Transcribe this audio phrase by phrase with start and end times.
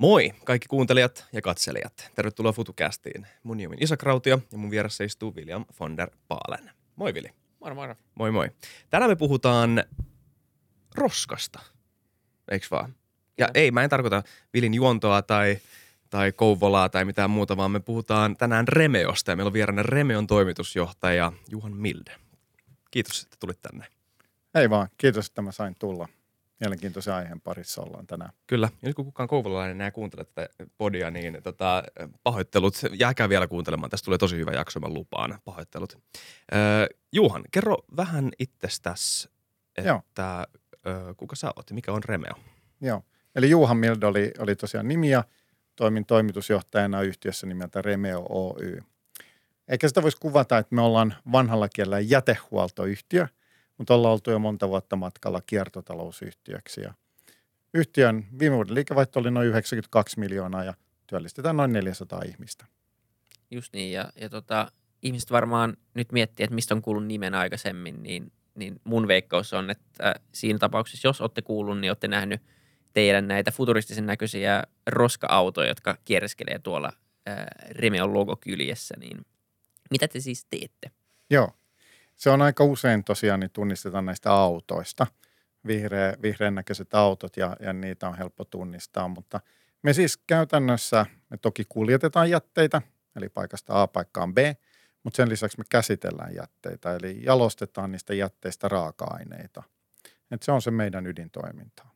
[0.00, 2.10] Moi kaikki kuuntelijat ja katselijat.
[2.14, 3.26] Tervetuloa FutuCastiin.
[3.42, 6.70] Mun nimi on Isa Krautio ja mun vieressä istuu William von der Paalen.
[6.96, 7.28] Moi Vili.
[7.60, 7.94] Moro moro.
[8.14, 8.50] Moi moi.
[8.90, 9.84] Tänään me puhutaan
[10.94, 11.60] roskasta,
[12.50, 12.94] eiks vaan?
[13.38, 13.50] Ja Joo.
[13.54, 14.22] ei, mä en tarkoita
[14.54, 15.58] Vilin juontoa tai,
[16.10, 20.26] tai Kouvolaa tai mitään muuta, vaan me puhutaan tänään Remeosta ja meillä on vieraana Remeon
[20.26, 22.16] toimitusjohtaja Juhan Milde.
[22.90, 23.86] Kiitos, että tulit tänne.
[24.54, 26.08] Ei vaan, kiitos, että mä sain tulla.
[26.60, 28.30] Mielenkiintoisen aiheen parissa ollaan tänään.
[28.46, 28.68] Kyllä.
[28.82, 30.48] Ja nyt kun kukaan kouvolalainen enää kuuntele tätä
[30.78, 31.82] podia, niin tota,
[32.22, 32.74] pahoittelut.
[32.92, 33.90] Jääkää vielä kuuntelemaan.
[33.90, 35.38] Tästä tulee tosi hyvä jakso, mä lupaan.
[35.44, 35.98] Pahoittelut.
[36.54, 39.30] Öö, Juhan, kerro vähän itsestäsi,
[39.76, 40.46] että
[40.86, 42.34] öö, kuka sä oot ja mikä on Remeo?
[42.80, 43.02] Joo.
[43.34, 45.24] Eli Juhan Mild oli, oli tosiaan nimi ja
[45.76, 48.78] toimin toimitusjohtajana yhtiössä nimeltä Remeo Oy.
[49.68, 53.28] Eikä sitä voisi kuvata, että me ollaan vanhalla kielellä jätehuoltoyhtiö,
[53.80, 56.80] mutta ollaan oltu jo monta vuotta matkalla kiertotalousyhtiöksi.
[56.80, 56.94] Ja
[57.74, 60.74] yhtiön viime vuoden liikevaihto oli noin 92 miljoonaa ja
[61.06, 62.66] työllistetään noin 400 ihmistä.
[63.50, 68.02] Just niin, ja, ja tota, ihmiset varmaan nyt miettii, että mistä on kuullut nimen aikaisemmin,
[68.02, 72.42] niin, niin mun veikkaus on, että siinä tapauksessa, jos olette kuullut, niin olette nähnyt
[72.92, 76.92] teidän näitä futuristisen näköisiä roska-autoja, jotka kierskelee tuolla
[77.26, 79.26] ää, Remeon logokyljessä, niin
[79.90, 80.90] mitä te siis teette?
[81.30, 81.59] Joo.
[82.20, 85.06] Se on aika usein tosiaan, niin tunnistetaan näistä autoista.
[85.66, 89.40] Vihreä, vihreän näköiset autot ja, ja niitä on helppo tunnistaa, mutta
[89.82, 92.82] me siis käytännössä, me toki kuljetetaan jätteitä,
[93.16, 94.38] eli paikasta A paikkaan B,
[95.02, 99.62] mutta sen lisäksi me käsitellään jätteitä, eli jalostetaan niistä jätteistä raaka-aineita.
[100.30, 101.94] Et se on se meidän ydintoimintaa.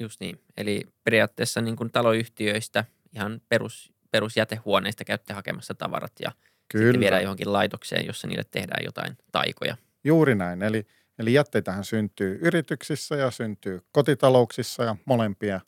[0.00, 6.32] Just niin, eli periaatteessa niin kuin taloyhtiöistä, ihan perus, perusjätehuoneista käytte hakemassa tavarat ja
[6.72, 9.76] sitten viedään johonkin laitokseen, jossa niille tehdään jotain taikoja.
[10.04, 10.62] Juuri näin.
[10.62, 10.86] Eli,
[11.18, 15.60] eli jätteitähän syntyy yrityksissä ja syntyy kotitalouksissa ja molempia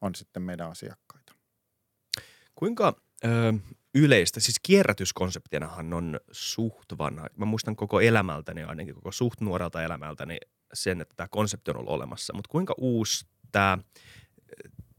[0.00, 1.32] on sitten meidän asiakkaita.
[2.54, 3.28] Kuinka ö,
[3.94, 7.26] yleistä, siis kierrätyskonseptinahan on suht vanha.
[7.36, 10.36] Mä muistan koko elämältäni, ainakin koko suht nuorelta elämältäni
[10.72, 12.32] sen, että tämä konsepti on ollut olemassa.
[12.34, 13.78] Mutta kuinka uusi tämä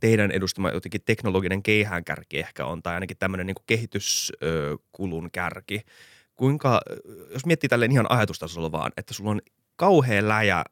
[0.01, 5.81] teidän edustama jotenkin teknologinen keihäänkärki ehkä on, tai ainakin tämmöinen niin kehityskulun kärki.
[6.35, 6.81] Kuinka,
[7.33, 9.41] jos miettii tälleen ihan ajatustasolla vaan, että sulla on
[9.75, 10.63] kauhea läjä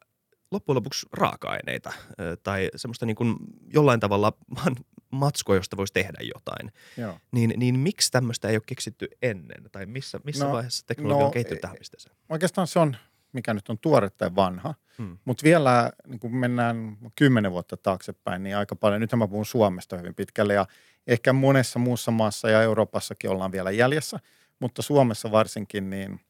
[0.50, 1.92] loppujen lopuksi raaka-aineita
[2.42, 3.36] tai semmoista niin kuin
[3.74, 4.76] jollain tavalla vaan
[5.10, 7.18] matskoa, josta voisi tehdä jotain, Joo.
[7.32, 9.64] niin, niin miksi tämmöistä ei ole keksitty ennen?
[9.72, 12.16] Tai missä, missä No, vaiheessa teknologia no, on kehittynyt e- tähän pisteeseen?
[12.28, 12.96] Oikeastaan se on,
[13.32, 15.18] mikä nyt on tuore tai vanha, Hmm.
[15.24, 19.96] mutta vielä niin kun mennään kymmenen vuotta taaksepäin, niin aika paljon, nythän mä puhun Suomesta
[19.96, 20.66] hyvin pitkälle ja
[21.06, 24.18] ehkä monessa muussa maassa ja Euroopassakin ollaan vielä jäljessä,
[24.58, 26.20] mutta Suomessa varsinkin niin,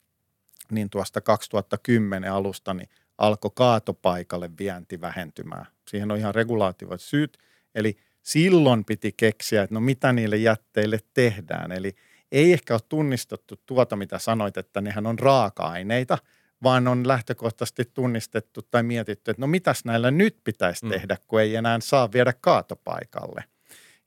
[0.70, 5.66] niin tuosta 2010 alusta niin alkoi kaatopaikalle vienti vähentymään.
[5.88, 7.38] Siihen on ihan regulaativat syyt,
[7.74, 11.72] eli silloin piti keksiä, että no mitä niille jätteille tehdään.
[11.72, 11.94] Eli
[12.32, 16.18] ei ehkä ole tunnistettu tuota, mitä sanoit, että nehän on raaka-aineita,
[16.62, 20.90] vaan on lähtökohtaisesti tunnistettu tai mietitty, että no mitäs näillä nyt pitäisi Mm.
[20.90, 23.44] tehdä, kun ei enää saa viedä kaatopaikalle.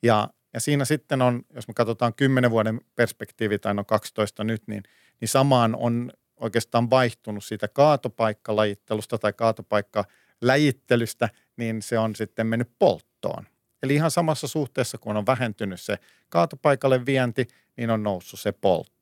[0.03, 4.63] Ja, ja siinä sitten on, jos me katsotaan 10 vuoden perspektiivi tai no 12 nyt,
[4.67, 4.83] niin,
[5.21, 13.47] niin samaan on oikeastaan vaihtunut siitä kaatopaikkalajittelusta tai kaatopaikkaläjittelystä, niin se on sitten mennyt polttoon.
[13.83, 15.97] Eli ihan samassa suhteessa, kun on vähentynyt se
[16.29, 17.47] kaatopaikalle vienti,
[17.77, 18.92] niin on noussut se poltto.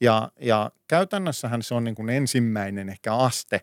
[0.00, 3.60] Ja, ja käytännössähän se on niin kuin ensimmäinen ehkä aste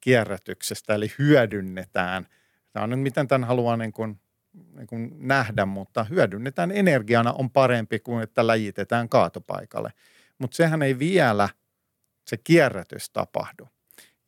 [0.00, 2.26] kierrätyksestä, eli hyödynnetään.
[2.72, 4.20] Tämä on nyt miten tämän haluaa niin kuin,
[4.76, 9.92] niin kuin nähdä, mutta hyödynnetään energiana on parempi kuin että läjitetään kaatopaikalle.
[10.38, 11.48] Mutta sehän ei vielä
[12.26, 13.68] se kierrätys tapahdu.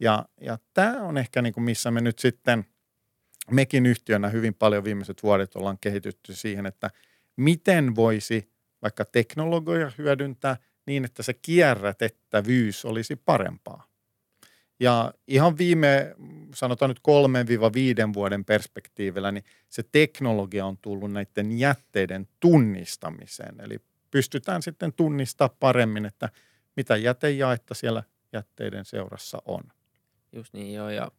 [0.00, 2.64] Ja, ja tämä on ehkä niin kuin missä me nyt sitten,
[3.50, 6.90] mekin yhtiönä hyvin paljon viimeiset vuodet ollaan kehitytty siihen, että
[7.36, 8.52] miten voisi
[8.82, 10.56] vaikka teknologia hyödyntää
[10.86, 13.86] niin, että se kierrätettävyys olisi parempaa.
[14.80, 16.14] Ja ihan viime,
[16.54, 17.00] sanotaan nyt
[18.10, 23.60] 3-5 vuoden perspektiivillä, niin se teknologia on tullut näiden jätteiden tunnistamiseen.
[23.60, 23.78] Eli
[24.10, 26.28] pystytään sitten tunnistaa paremmin, että
[26.76, 29.62] mitä jätejaetta siellä jätteiden seurassa on.
[30.32, 30.90] Just niin, joo.
[30.90, 31.12] Ja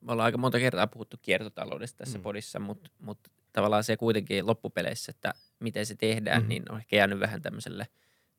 [0.00, 2.22] me ollaan aika monta kertaa puhuttu kiertotaloudesta tässä Mm.
[2.22, 3.18] podissa, mutta mut
[3.52, 6.48] tavallaan se kuitenkin loppupeleissä, että miten se tehdään, mm.
[6.48, 7.86] niin on ehkä jäänyt vähän tämmöiselle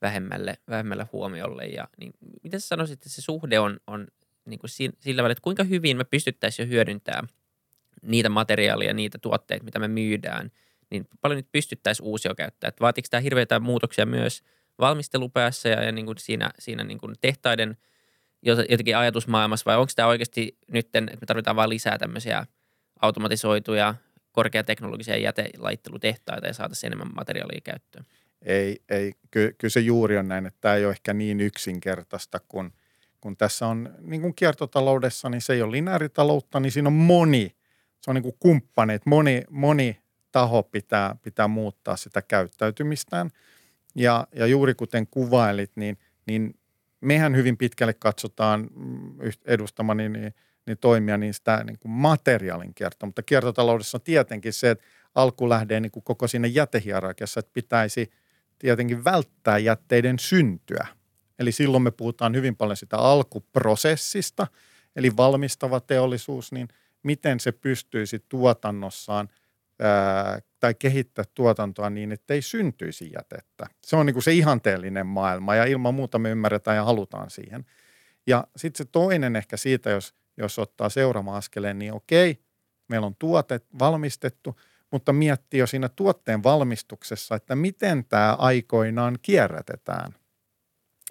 [0.04, 1.66] vähemmälle, vähemmälle huomiolle.
[1.66, 2.14] Ja niin,
[2.44, 4.08] miten sä sanoisit, että se suhde on, on
[4.46, 7.28] niin kuin si- sillä välillä, että kuinka hyvin me pystyttäisiin jo hyödyntämään
[8.02, 10.52] niitä materiaaleja, niitä tuotteita, mitä me myydään,
[10.92, 12.68] niin paljon nyt pystyttäisiin uusia käyttää.
[12.68, 14.44] Että vaatiiko tämä hirveitä muutoksia myös
[14.80, 17.78] valmistelupäässä ja, ja niin kuin siinä, siinä niin kuin tehtaiden
[18.46, 22.46] jot- jotenkin ajatusmaailmassa vai onko tämä oikeasti nyt, että me tarvitaan vain lisää tämmöisiä
[23.02, 23.96] automatisoituja
[24.32, 28.06] korkeateknologisia jätelaittelutehtaita ja saataisiin enemmän materiaalia käyttöön.
[28.44, 29.14] Ei, ei.
[29.32, 32.74] Ky, kyllä se juuri on näin, että tämä ei ole ehkä niin yksinkertaista kuin,
[33.22, 37.56] kun tässä on niin kuin kiertotaloudessa, niin se ei ole lineaaritaloutta, niin siinä on moni,
[38.02, 40.00] se on niin kuin kumppaneet, moni, moni
[40.32, 43.30] taho pitää, pitää muuttaa sitä käyttäytymistään.
[43.96, 46.56] Ja, ja juuri kuten kuvailit, niin, niin
[47.02, 50.34] mehän hyvin pitkälle katsotaan mm, edustamani niin,
[50.66, 54.86] niin toimia niin sitä niin kuin materiaalin kiertoa, mutta kiertotaloudessa on tietenkin se, että
[55.16, 58.12] alku lähtee niin kuin koko siinä jätehierarkiassa, että pitäisi
[58.64, 60.88] tietenkin välttää jätteiden syntyä.
[61.40, 64.48] Eli silloin me puhutaan hyvin paljon sitä alkuprosessista,
[64.96, 66.68] eli valmistava teollisuus, niin
[67.04, 69.30] miten se pystyisi tuotannossaan–
[70.60, 73.68] tai kehittää tuotantoa niin, että ei syntyisi jätettä.
[73.86, 77.66] Se on niin kuin se ihanteellinen maailma ja ilman muuta me ymmärretään ja halutaan siihen.
[78.28, 82.44] Ja sitten se toinen ehkä siitä, jos, jos ottaa seuraava askeleen, niin okei,
[82.88, 84.56] meillä on tuote valmistettu,
[84.94, 90.16] mutta miettii jo siinä tuotteen valmistuksessa, että miten tämä aikoinaan kierrätetään.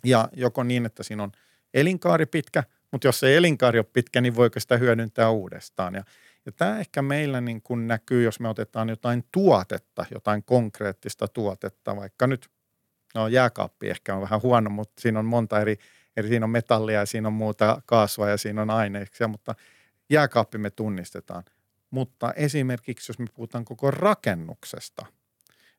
[0.05, 1.33] Ja joko niin, että siinä on
[1.75, 5.95] elinkaari pitkä, mutta jos se elinkaari on pitkä, niin voiko sitä hyödyntää uudestaan.
[5.95, 6.05] Ja
[6.47, 11.97] ja tämä ehkä meillä niin kuin näkyy, jos me otetaan jotain tuotetta, jotain konkreettista tuotetta,
[11.97, 12.51] vaikka nyt,
[13.15, 15.77] no jääkaappi ehkä on vähän huono, mutta siinä on monta eri,
[16.17, 19.55] eri siinä on metallia ja siinä on muuta kaasua ja siinä on aineeksia, mutta
[20.11, 21.45] jääkaappi me tunnistetaan.
[21.93, 25.07] Mutta esimerkiksi jos me puhutaan koko rakennuksesta,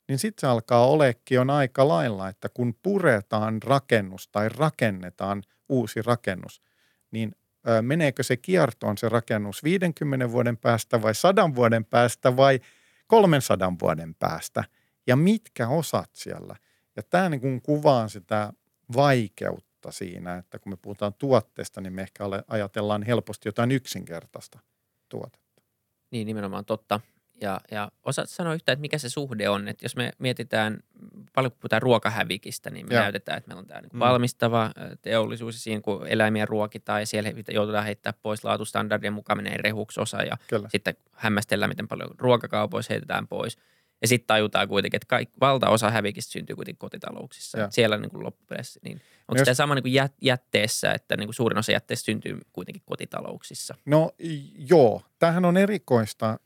[0.07, 6.01] niin sitten se alkaa olekin on aika lailla, että kun puretaan rakennus tai rakennetaan uusi
[6.01, 6.61] rakennus,
[7.11, 7.35] niin
[7.81, 12.59] meneekö se kiertoon se rakennus 50 vuoden päästä vai 100 vuoden päästä vai
[13.07, 14.63] 300 vuoden päästä
[15.07, 16.55] ja mitkä osat siellä.
[16.95, 18.53] Ja tämä niin kuin kuvaa sitä
[18.95, 24.59] vaikeutta siinä, että kun me puhutaan tuotteesta, niin me ehkä ajatellaan helposti jotain yksinkertaista
[25.09, 25.42] tuotetta.
[26.13, 26.99] Niin, nimenomaan totta.
[27.41, 29.67] Ja, ja osaat sanoa yhtään, että mikä se suhde on.
[29.67, 30.79] Että jos me mietitään,
[31.33, 33.01] paljon kun puhutaan ruokahävikistä, niin me ja.
[33.01, 34.71] näytetään, että meillä on tämä niin valmistava
[35.01, 35.55] teollisuus.
[35.55, 40.23] Ja siinä kun eläimiä ruokitaan ja siellä joudutaan heittää pois laatustandardien mukaan menee rehuksi osa.
[40.23, 40.69] Ja Kyllä.
[40.69, 43.57] sitten hämmästellään, miten paljon ruokakaupoissa heitetään pois.
[44.01, 47.59] Ja sitten tajutaan kuitenkin, että kaik, valtaosa hävikistä syntyy kuitenkin kotitalouksissa.
[47.59, 47.67] Ja.
[47.71, 49.45] Siellä niin kuin loppupeleissä, niin onko Jos...
[49.45, 53.75] tämä sama niin kuin jät, jätteessä, että niin kuin suurin osa jätteistä syntyy kuitenkin kotitalouksissa?
[53.85, 54.11] No
[54.69, 56.39] joo, tämähän on erikoista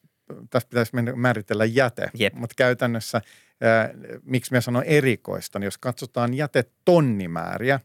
[0.49, 2.33] tässä pitäisi määritellä jäte, yep.
[2.33, 3.21] mutta käytännössä
[4.23, 7.79] miksi me sanon erikoista, niin jos katsotaan jätetonnimääriä,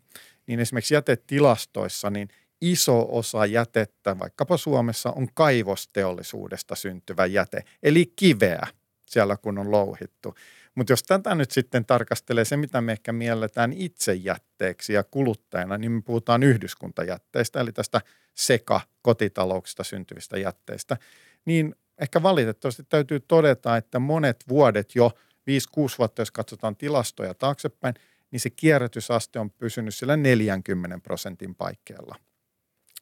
[0.47, 2.29] niin esimerkiksi jätetilastoissa niin
[2.61, 8.67] iso osa jätettä vaikkapa Suomessa on kaivosteollisuudesta syntyvä jäte, eli kiveä
[9.07, 10.35] siellä kun on louhittu.
[10.75, 15.79] Mutta jos tätä nyt sitten tarkastelee se, mitä me ehkä mielletään itse jätteeksi ja kuluttajana,
[15.79, 18.01] niin me puhutaan yhdyskuntajätteistä, eli tästä
[18.35, 20.97] seka kotitalouksista syntyvistä jätteistä,
[21.45, 27.95] niin ehkä valitettavasti täytyy todeta, että monet vuodet jo 5-6 vuotta, jos katsotaan tilastoja taaksepäin,
[28.31, 32.17] niin se kierrätysaste on pysynyt sillä 40 prosentin paikkeilla.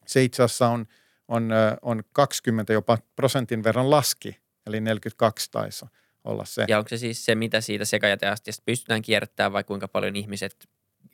[0.06, 0.86] Se itse asiassa on,
[1.28, 1.50] on,
[1.82, 5.86] on 20 jopa prosentin verran laski, eli 42 taisi
[6.24, 6.64] olla se.
[6.68, 10.68] Ja onko se siis se, mitä siitä sekajäteasteesta pystytään kierrättämään vai kuinka paljon ihmiset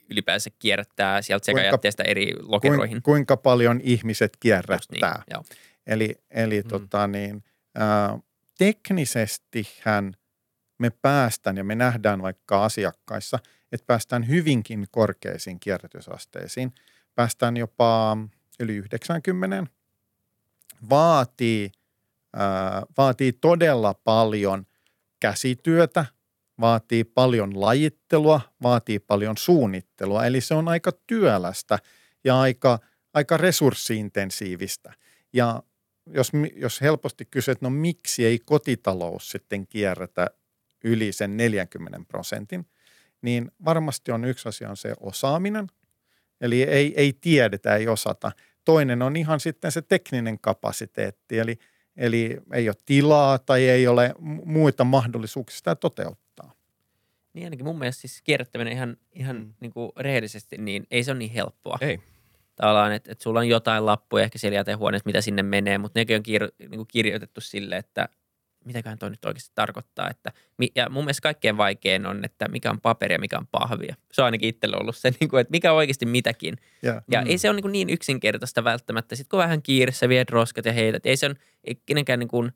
[0.09, 3.01] ylipäänsä kierrättää sieltä sekajätteestä eri lokeroihin?
[3.01, 5.23] Kuinka paljon ihmiset kierrättää.
[5.29, 5.45] Niin,
[5.87, 6.67] eli eli mm.
[6.67, 7.43] tota niin,
[8.57, 10.13] teknisestihän
[10.77, 13.39] me päästään ja me nähdään vaikka asiakkaissa,
[13.71, 16.73] että päästään hyvinkin korkeisiin kierrätysasteisiin.
[17.15, 18.17] Päästään jopa
[18.59, 19.63] yli 90.
[20.89, 21.71] Vaatii,
[22.33, 24.66] ää, vaatii todella paljon
[25.19, 26.05] käsityötä,
[26.61, 30.25] vaatii paljon lajittelua, vaatii paljon suunnittelua.
[30.25, 31.79] Eli se on aika työlästä
[32.23, 32.79] ja aika,
[33.13, 34.93] aika resurssiintensiivistä.
[35.33, 35.63] Ja
[36.13, 40.27] jos, jos helposti kysyt, no miksi ei kotitalous sitten kierrätä
[40.83, 42.65] yli sen 40 prosentin,
[43.21, 45.67] niin varmasti on yksi asia on se osaaminen,
[46.41, 48.31] eli ei, ei tiedetä, ei osata.
[48.65, 51.59] Toinen on ihan sitten se tekninen kapasiteetti, eli,
[51.97, 56.53] eli ei ole tilaa tai ei ole muita mahdollisuuksia sitä toteuttaa.
[57.33, 59.53] Niin ainakin mun mielestä siis kierrättäminen ihan, ihan mm.
[59.59, 61.77] niin kuin rehellisesti, niin ei se ole niin helppoa.
[61.81, 61.99] Ei
[62.57, 66.15] tavallaan, että, että sulla on jotain lappuja ehkä siellä jätehuoneessa, mitä sinne menee, mutta nekin
[66.15, 68.09] on kir, niin kuin kirjoitettu sille, että
[68.67, 70.09] mitäköhän toi nyt oikeasti tarkoittaa.
[70.09, 70.31] Että,
[70.75, 73.95] ja mun mielestä kaikkein vaikein on, että mikä on paperia ja mikä on pahvia.
[74.11, 76.57] Se on ainakin itsellä ollut se, niin kuin, että mikä on oikeasti mitäkin.
[76.83, 77.03] Yeah.
[77.11, 77.27] Ja mm.
[77.27, 79.15] ei se ole niin, niin yksinkertaista välttämättä.
[79.15, 82.51] Sitten kun vähän kiireessä viet roskat ja heität, ei se on ei kenenkään niin kuin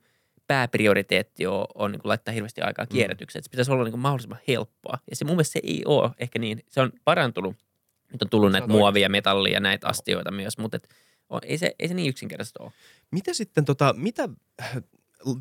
[0.47, 2.89] pääprioriteetti on, on niin kuin laittaa hirveästi aikaa mm.
[2.89, 3.43] kierrätykseen.
[3.43, 4.97] Se pitäisi olla niin kuin mahdollisimman helppoa.
[5.09, 6.65] Ja se mun mielestä se ei ole ehkä niin.
[6.69, 7.55] Se on parantunut
[8.11, 10.87] nyt on tullut näitä muovia, metallia ja näitä astioita myös, mutta et,
[11.29, 12.71] on, ei, se, ei se niin yksinkertaisesti ole.
[13.11, 14.29] Mitä sitten, tota, mitä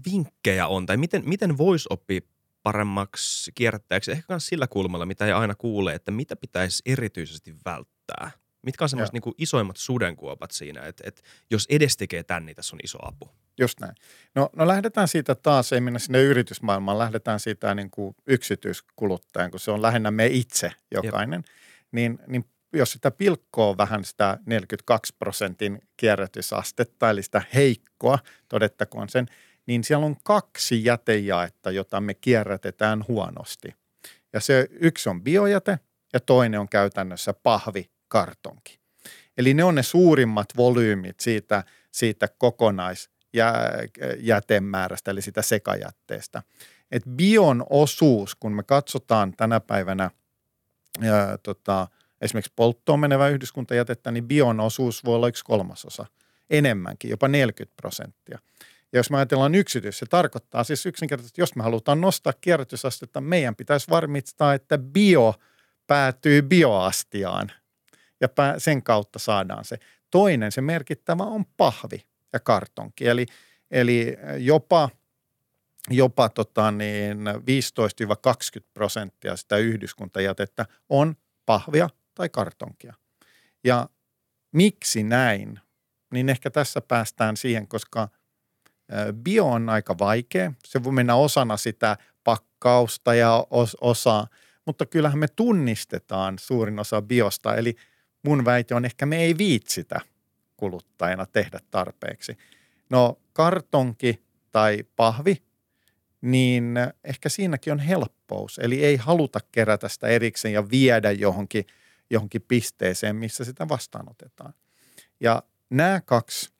[0.07, 2.21] vinkkejä on, tai miten, miten voisi oppia
[2.63, 8.31] paremmaksi kierrättäjäksi, ehkä myös sillä kulmalla, mitä ei aina kuule, että mitä pitäisi erityisesti välttää?
[8.63, 12.77] Mitkä on semmoiset niin isoimmat sudenkuopat siinä, että, että jos edes tekee tämän, niin tässä
[12.77, 13.31] on iso apu?
[13.61, 13.95] Just näin.
[14.35, 19.61] No, no lähdetään siitä taas, ei mennä sinne yritysmaailmaan, lähdetään siitä niin kuin yksityiskuluttajan, kun
[19.61, 21.45] se on lähinnä me itse jokainen.
[21.93, 28.19] Niin, niin jos sitä pilkkoo vähän sitä 42 prosentin kierrätysastetta, eli sitä heikkoa,
[28.49, 29.27] todettakoon sen,
[29.71, 33.75] niin siellä on kaksi jätejaetta, jota me kierrätetään huonosti.
[34.33, 35.79] Ja se yksi on biojäte
[36.13, 38.81] ja toinen on käytännössä pahvikartonki.
[39.39, 46.43] Eli ne on ne suurimmat volyymit siitä, siitä kokonaisjätemäärästä, eli sitä sekajätteestä.
[46.91, 50.11] Et bion osuus, kun me katsotaan tänä päivänä
[51.11, 51.89] ää, tota,
[52.21, 56.07] esimerkiksi polttoon menevä yhdyskuntajätettä, niin bion osuus voi olla yksi kolmasosa,
[56.51, 58.39] enemmänkin, jopa 40 prosenttia.
[58.93, 63.91] Jos me ajatellaan yksityis, se tarkoittaa siis yksinkertaisesti, jos me halutaan nostaa kierrätysastetta, meidän pitäisi
[63.91, 65.35] varmistaa, että bio
[65.87, 67.53] päätyy bioastiaan
[68.21, 68.29] ja
[68.59, 69.79] sen kautta saadaan se.
[70.11, 73.27] Toinen, se merkittävä on pahvi ja kartonki, eli,
[73.71, 74.91] eli jopa,
[75.91, 77.19] jopa tota niin
[78.61, 81.17] 15-20 prosenttia sitä yhdyskuntajätettä on
[81.47, 82.95] pahvia tai kartonkia.
[83.65, 83.89] Ja
[84.53, 85.61] miksi näin?
[86.13, 88.09] Niin ehkä tässä päästään siihen, koska–
[89.15, 90.53] Bio on aika vaikea.
[90.65, 94.27] Se voi mennä osana sitä pakkausta ja os- osaa,
[94.67, 97.55] mutta kyllähän me tunnistetaan suurin osa biosta.
[97.55, 97.77] Eli
[98.23, 100.01] mun väite on, ehkä me ei viitsitä
[100.57, 102.37] kuluttajana tehdä tarpeeksi.
[102.91, 105.43] No kartonki tai pahvi,
[106.21, 108.59] niin ehkä siinäkin on helppous.
[108.59, 111.65] Eli ei haluta kerätä sitä erikseen ja viedä johonkin,
[112.11, 114.55] johonkin pisteeseen, missä sitä vastaanotetaan.
[115.21, 116.51] Ja nämä kaksi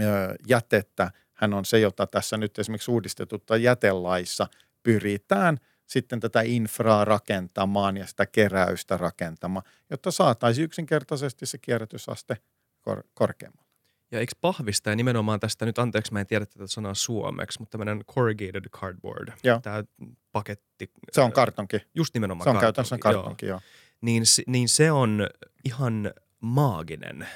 [0.00, 4.46] ö, jätettä– hän on se, jota tässä nyt esimerkiksi uudistetutta jätelaissa
[4.82, 12.36] pyritään sitten tätä infraa rakentamaan ja sitä keräystä rakentamaan, jotta saataisiin yksinkertaisesti se kierrätysaste
[12.80, 13.66] kor- korkeammalle.
[14.10, 17.78] Ja eikö pahvista ja nimenomaan tästä nyt, anteeksi mä en tiedä tätä sanaa suomeksi, mutta
[17.78, 19.60] tämmöinen corrugated cardboard, joo.
[19.60, 19.84] tämä
[20.32, 20.90] paketti.
[21.12, 21.80] Se on kartonki.
[21.94, 23.54] Just nimenomaan Se on kartonki, käytännössä kartonki, joo.
[23.54, 23.60] joo.
[24.00, 25.26] Niin, niin se on
[25.64, 27.28] ihan maaginen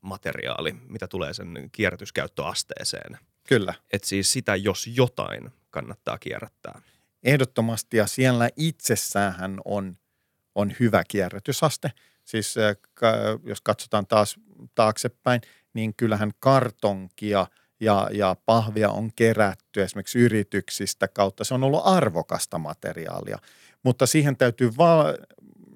[0.00, 3.18] materiaali, mitä tulee sen kierrätyskäyttöasteeseen.
[3.48, 3.74] Kyllä.
[3.92, 6.82] Et siis sitä, jos jotain, kannattaa kierrättää.
[7.22, 9.96] Ehdottomasti ja siellä itsessään on,
[10.54, 11.92] on hyvä kierrätysaste.
[12.24, 12.76] Siis äh,
[13.44, 14.36] jos katsotaan taas
[14.74, 15.40] taaksepäin,
[15.74, 17.46] niin kyllähän kartonkia
[17.80, 21.44] ja, ja pahvia on kerätty esimerkiksi yrityksistä kautta.
[21.44, 23.38] Se on ollut arvokasta materiaalia,
[23.82, 25.14] mutta siihen täytyy vaan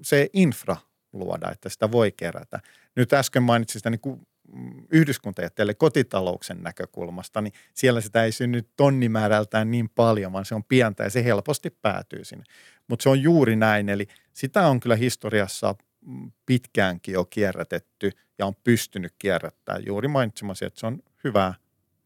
[0.02, 0.76] se infra
[1.12, 2.60] luoda, että sitä voi kerätä.
[2.96, 4.26] Nyt äsken mainitsin sitä niin kuin
[4.90, 11.04] yhdyskuntajätteelle kotitalouksen näkökulmasta, niin siellä sitä ei synny tonnimäärältään niin paljon, vaan se on pientä
[11.04, 12.44] ja se helposti päätyy sinne.
[12.88, 15.74] Mutta se on juuri näin, eli sitä on kyllä historiassa
[16.46, 21.54] pitkäänkin jo kierrätetty ja on pystynyt kierrättämään juuri mainitsemasi, että se on hyvää,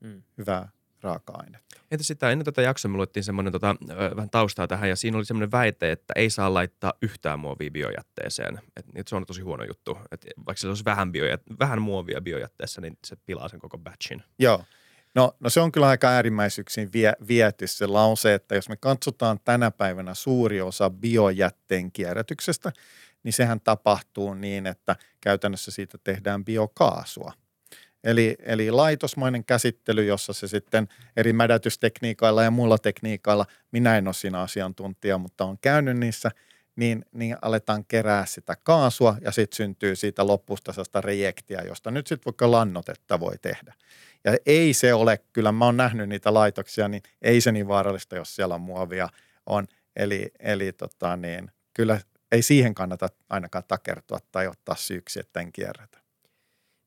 [0.00, 0.22] mm.
[0.38, 0.68] hyvää
[1.02, 1.65] raaka-ainetta.
[1.90, 3.76] Entä sitä ennen tätä jaksoa me luettiin semmoinen tota,
[4.16, 8.60] vähän taustaa tähän ja siinä oli semmoinen väite, että ei saa laittaa yhtään muovia biojätteeseen.
[8.76, 9.98] Et, et se on tosi huono juttu.
[10.10, 14.22] Et vaikka sillä olisi vähän, biojät, vähän muovia biojätteessä, niin se pilaa sen koko batchin.
[14.38, 14.64] Joo.
[15.14, 19.38] No, no se on kyllä aika äärimmäisyyksiin vie, viety se lause, että jos me katsotaan
[19.44, 22.72] tänä päivänä suuri osa biojätteen kierrätyksestä,
[23.22, 27.32] niin sehän tapahtuu niin, että käytännössä siitä tehdään biokaasua–
[28.06, 34.14] Eli, eli laitosmainen käsittely, jossa se sitten eri mädätystekniikoilla ja muilla tekniikoilla, minä en ole
[34.14, 36.30] siinä asiantuntija, mutta on käynyt niissä,
[36.76, 42.25] niin, niin aletaan kerää sitä kaasua ja sitten syntyy siitä loppustaisesta rejektiä, josta nyt sitten
[42.25, 43.75] vaikka lannotetta voi tehdä.
[44.25, 48.16] Ja ei se ole, kyllä mä oon nähnyt niitä laitoksia, niin ei se niin vaarallista,
[48.16, 49.08] jos siellä muovia
[49.46, 49.66] on.
[49.96, 52.00] Eli, eli tota niin, kyllä
[52.32, 56.05] ei siihen kannata ainakaan takertua tai ottaa syyksi, että en kierrätä.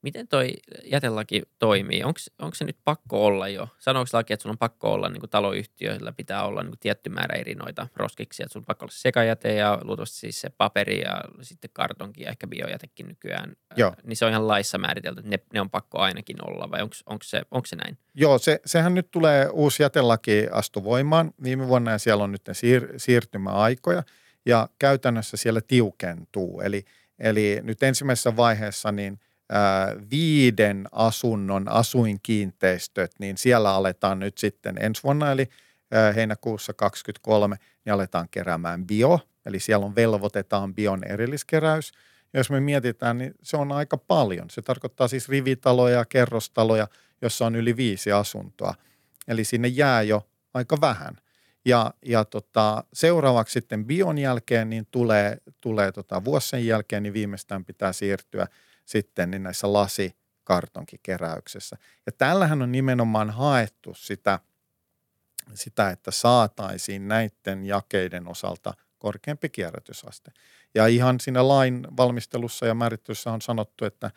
[0.01, 0.53] Miten toi
[0.83, 2.03] jätelaki toimii?
[2.03, 3.67] Onko se nyt pakko olla jo?
[3.79, 7.35] Sanooko laki, että sulla on pakko olla niin kuin taloyhtiöillä pitää olla niin tietty määrä
[7.35, 11.23] eri noita roskiksi, että sulla on pakko olla sekajäte ja luultavasti siis se paperi ja
[11.41, 13.55] sitten kartonki ja ehkä biojätekin nykyään.
[13.75, 13.95] Joo.
[14.03, 17.23] Niin se on ihan laissa määritelty, että ne, ne on pakko ainakin olla vai onko
[17.23, 17.97] se, onko se näin?
[18.13, 22.47] Joo, se, sehän nyt tulee uusi jätelaki astu voimaan viime vuonna ja siellä on nyt
[22.47, 24.03] ne siir, siirtymäaikoja
[24.45, 26.61] ja käytännössä siellä tiukentuu.
[26.61, 26.85] Eli,
[27.19, 29.19] eli nyt ensimmäisessä vaiheessa niin–
[30.11, 35.49] viiden asunnon asuinkiinteistöt, niin siellä aletaan nyt sitten ensi vuonna, eli
[36.15, 41.91] heinäkuussa 2023, niin aletaan keräämään bio, eli siellä on velvoitetaan bion erilliskeräys.
[42.33, 44.49] Jos me mietitään, niin se on aika paljon.
[44.49, 46.87] Se tarkoittaa siis rivitaloja ja kerrostaloja,
[47.21, 48.73] jossa on yli viisi asuntoa.
[49.27, 51.15] eli sinne jää jo aika vähän.
[51.65, 57.65] Ja, ja tota, seuraavaksi sitten bion jälkeen niin tulee, tulee tota, vuosien jälkeen, niin viimeistään
[57.65, 58.47] pitää siirtyä
[58.89, 61.77] sitten niin näissä lasikartonkikeräyksessä.
[62.05, 64.39] Ja tällähän on nimenomaan haettu sitä,
[65.53, 70.31] sitä, että saataisiin näiden jakeiden osalta korkeampi kierrätysaste.
[70.75, 74.12] Ja ihan siinä lain valmistelussa ja määrittelyssä on sanottu, että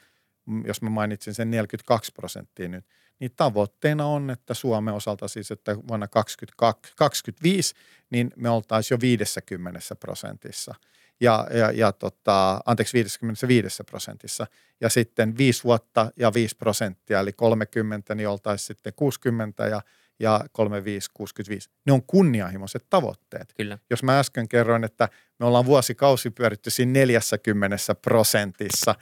[0.65, 2.87] jos mä mainitsin sen 42 prosenttia nyt,
[3.19, 7.75] niin tavoitteena on, että Suomen osalta siis, että vuonna 2025,
[8.11, 10.75] niin me oltaisiin jo 50 prosentissa.
[11.23, 14.47] Ja, ja, ja tota, anteeksi, 55 prosentissa.
[14.81, 19.83] Ja sitten 5 vuotta ja 5 prosenttia, eli 30, niin oltaisiin sitten 60 ja,
[20.21, 21.71] ja 35, 65.
[21.87, 23.53] Ne on kunnianhimoiset tavoitteet.
[23.57, 23.79] Kyllä.
[23.91, 28.95] Jos mä äsken kerroin, että me ollaan vuosikausi pyöritty siinä 40 prosentissa,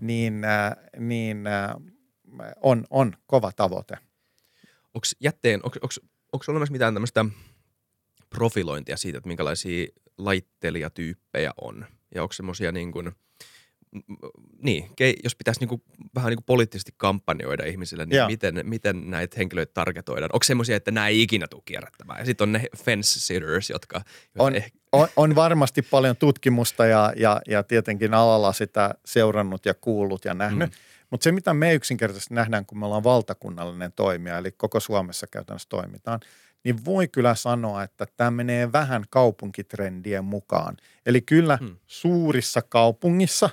[0.00, 1.70] niin, äh, niin äh,
[2.62, 3.98] on, on kova tavoite.
[4.94, 5.60] Onko jätteen,
[6.32, 7.24] onko, olemassa mitään tämmöistä
[8.30, 9.86] profilointia siitä, että minkälaisia
[10.18, 11.86] laittelijatyyppejä on?
[12.14, 13.12] Ja onko semmoisia niin kuin,
[14.62, 14.90] niin,
[15.24, 15.82] jos pitäisi niin kuin,
[16.14, 20.30] vähän niin kuin poliittisesti kampanjoida ihmisille, niin miten, miten näitä henkilöitä targetoidaan?
[20.32, 22.18] Onko semmoisia, että nämä ei ikinä tule kierrättämään?
[22.18, 24.00] Ja sitten on ne fence sitters, jotka...
[24.38, 24.72] On, eh...
[24.92, 30.34] on, on varmasti paljon tutkimusta ja, ja, ja tietenkin alalla sitä seurannut ja kuullut ja
[30.34, 30.70] nähnyt.
[30.70, 30.76] Mm.
[31.10, 35.68] Mutta se, mitä me yksinkertaisesti nähdään, kun me ollaan valtakunnallinen toimija, eli koko Suomessa käytännössä
[35.68, 36.20] toimitaan,
[36.64, 40.76] niin voi kyllä sanoa, että tämä menee vähän kaupunkitrendien mukaan.
[41.06, 41.76] Eli kyllä hmm.
[41.86, 43.50] suurissa kaupungissa,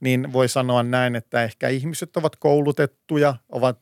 [0.00, 3.78] niin voi sanoa näin, että ehkä ihmiset ovat koulutettuja, ovat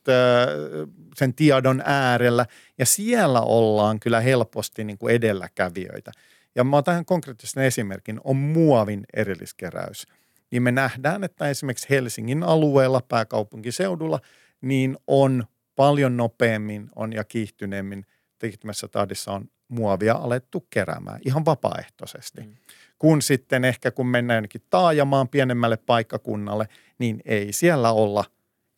[1.15, 2.45] sen tiedon äärellä,
[2.77, 6.11] ja siellä ollaan kyllä helposti niin kuin edelläkävijöitä.
[6.55, 10.07] Ja mä otan konkreettisen esimerkin, on muovin erilliskeräys–
[10.51, 14.19] niin me nähdään, että esimerkiksi Helsingin alueella, pääkaupunkiseudulla,
[14.61, 15.43] niin on
[15.75, 18.05] paljon nopeammin on ja kiihtyneemmin
[18.39, 22.41] kiihtymässä tahdissa on muovia alettu keräämään ihan vapaaehtoisesti.
[22.41, 22.55] Mm.
[22.99, 26.67] Kun sitten ehkä kun mennään jonnekin taajamaan pienemmälle paikkakunnalle,
[26.99, 28.25] niin ei siellä olla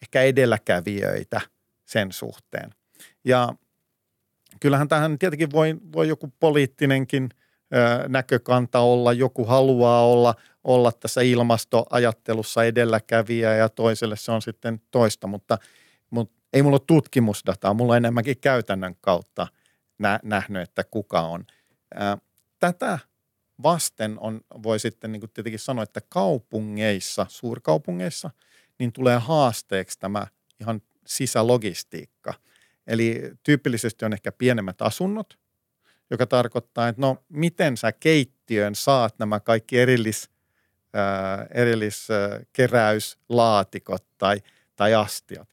[0.01, 1.41] ehkä edelläkävijöitä
[1.85, 2.69] sen suhteen.
[3.25, 3.53] Ja
[4.59, 7.29] kyllähän tähän tietenkin voi, voi joku poliittinenkin–
[8.07, 15.27] näkökanta olla, joku haluaa olla, olla tässä ilmastoajattelussa edelläkävijä ja toiselle se on sitten toista,
[15.27, 15.57] mutta,
[16.09, 19.47] mutta ei mulla ole tutkimusdataa, mulla on enemmänkin käytännön kautta
[19.99, 21.45] nä, nähnyt, että kuka on.
[22.59, 22.99] Tätä
[23.63, 28.29] vasten on, voi sitten niin tietenkin sanoa, että kaupungeissa, suurkaupungeissa,
[28.79, 30.27] niin tulee haasteeksi tämä
[30.59, 32.33] ihan sisälogistiikka.
[32.87, 35.39] Eli tyypillisesti on ehkä pienemmät asunnot,
[36.09, 40.29] joka tarkoittaa, että no miten sä keittiön saat nämä kaikki erillis,
[40.93, 44.41] ää, erilliskeräyslaatikot tai,
[44.75, 45.49] tai astiat.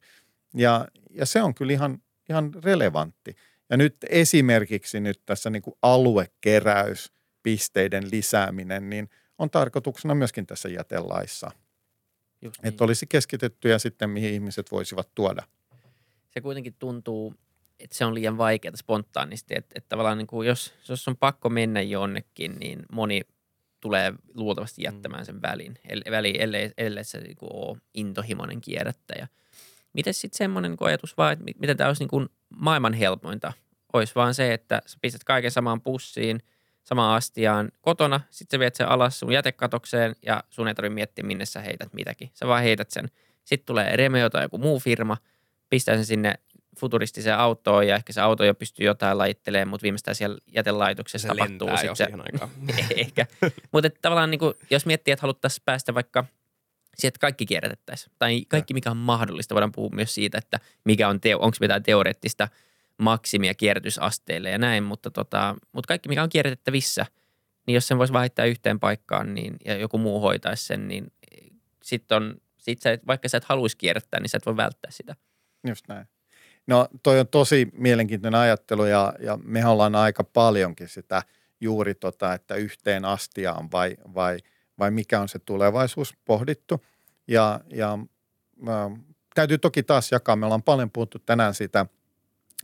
[0.54, 3.36] Ja, ja se on kyllä ihan, ihan relevantti.
[3.70, 11.50] Ja nyt esimerkiksi nyt tässä niin kuin aluekeräyspisteiden lisääminen, niin on tarkoituksena myöskin tässä jätelaissa.
[12.42, 12.68] Just niin.
[12.68, 15.42] Että olisi keskitettyjä sitten, mihin ihmiset voisivat tuoda.
[16.30, 17.34] Se kuitenkin tuntuu
[17.80, 19.54] että se on liian vaikeaa spontaanisti.
[19.56, 23.20] Että, että tavallaan niin kuin jos, jos on pakko mennä jonnekin, niin moni
[23.80, 25.78] tulee luultavasti jättämään sen välin,
[26.10, 29.28] väliin, ellei, ellei se niin kuin ole intohimoinen kierrättäjä.
[29.92, 33.52] Miten sitten semmoinen niin ajatus vaan, että miten tämä olisi niin kuin maailman helpointa?
[33.92, 36.40] Olisi vaan se, että sä pistät kaiken samaan pussiin,
[36.84, 41.24] samaan astiaan kotona, sitten sä viet sen alas sun jätekatokseen ja sun ei tarvitse miettiä,
[41.24, 42.30] minne sä heität mitäkin.
[42.34, 43.08] Sä vaan heität sen.
[43.44, 45.16] Sitten tulee Remeo tai joku muu firma,
[45.68, 46.34] pistää sen sinne
[46.78, 51.34] futuristiseen autoon ja ehkä se auto jo pystyy jotain laittelemaan, mutta viimeistään siellä jätelaitoksessa se
[51.34, 52.08] tapahtuu sitten se.
[52.96, 53.26] ehkä.
[53.72, 56.24] mutta tavallaan niin kuin, jos miettii, että haluttaisiin päästä vaikka
[56.98, 58.12] siihen, että kaikki kierrätettäisiin.
[58.18, 59.54] Tai kaikki, mikä on mahdollista.
[59.54, 62.48] Voidaan puhua myös siitä, että mikä on teo, onko mitään teoreettista
[62.98, 67.06] maksimia kierrätysasteille ja näin, mutta, tota, mutta kaikki, mikä on kierrätettävissä,
[67.66, 71.12] niin jos sen voisi vaihtaa yhteen paikkaan niin, ja joku muu hoitaisi sen, niin
[71.82, 75.14] sitten on, sit sä, vaikka sä et haluaisi kierrättää, niin sä et voi välttää sitä.
[75.68, 76.06] Just näin.
[76.66, 81.22] No toi on tosi mielenkiintoinen ajattelu ja, ja me ollaan aika paljonkin sitä
[81.60, 84.38] juuri tota, että yhteen astiaan vai, vai,
[84.78, 86.84] vai mikä on se tulevaisuus pohdittu.
[87.28, 87.98] Ja, ja
[88.68, 88.90] ä,
[89.34, 91.86] täytyy toki taas jakaa, me ollaan paljon puhuttu tänään siitä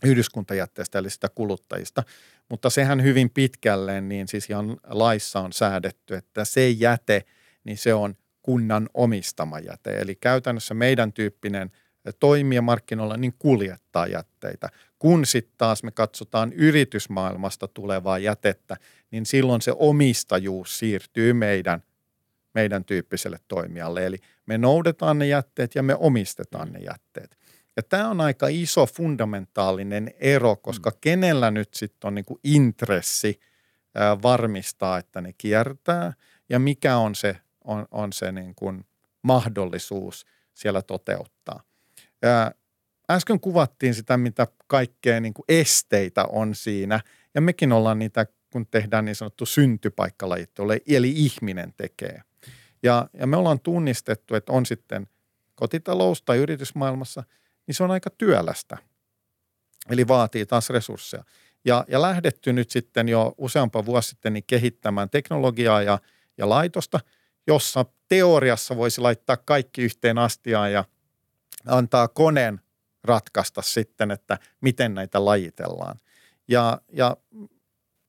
[0.05, 2.03] yhdyskuntajätteestä eli sitä kuluttajista,
[2.48, 7.24] mutta sehän hyvin pitkälleen niin siis ihan laissa on säädetty, että se jäte,
[7.64, 9.98] niin se on kunnan omistama jäte.
[9.98, 11.70] Eli käytännössä meidän tyyppinen–
[12.12, 14.68] toimia markkinoilla, niin kuljettaa jätteitä.
[14.98, 18.77] Kun sitten taas me katsotaan yritysmaailmasta tulevaa jätettä,
[19.11, 21.83] niin silloin se omistajuus siirtyy meidän,
[22.55, 24.07] meidän tyyppiselle toimijalle.
[24.07, 27.38] Eli me noudetaan ne jätteet ja me omistetaan ne jätteet.
[27.77, 30.97] Ja tämä on aika iso fundamentaalinen ero, koska mm.
[31.01, 33.40] kenellä nyt sitten on niinku intressi
[33.95, 36.12] ää, varmistaa, että ne kiertää
[36.49, 38.85] ja mikä on se, on, on se niin kuin
[39.23, 41.62] mahdollisuus siellä toteuttaa.
[42.23, 42.53] Ää,
[43.11, 47.01] äsken kuvattiin sitä, mitä kaikkea niin kuin esteitä on siinä
[47.35, 52.23] ja mekin ollaan niitä, kun tehdään niin sanottu syntypaikkalajittelu, eli ihminen tekee.
[52.85, 55.07] Ja, ja me ollaan tunnistettu, että on sitten
[55.55, 57.25] kotitalous tai yritysmaailmassa–
[57.66, 58.79] niin se on aika työlästä.
[59.90, 61.25] Eli vaatii taas resursseja.
[61.64, 65.99] Ja, ja lähdetty nyt sitten jo useampa vuosi sitten niin kehittämään teknologiaa ja,
[66.38, 67.01] ja laitosta,
[67.47, 70.85] jossa teoriassa voisi laittaa kaikki yhteen astiaan ja
[71.66, 72.61] antaa koneen
[73.05, 76.01] ratkaista sitten, että miten näitä lajitellaan.
[76.49, 77.16] Ja, ja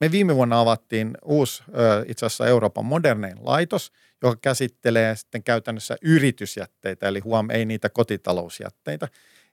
[0.01, 1.63] me viime vuonna avattiin uusi
[2.07, 9.07] itse asiassa Euroopan modernein laitos, joka käsittelee sitten käytännössä yritysjätteitä, eli huom ei niitä kotitalousjätteitä.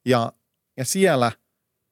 [0.05, 0.33] Ja,
[0.77, 1.33] ja siellä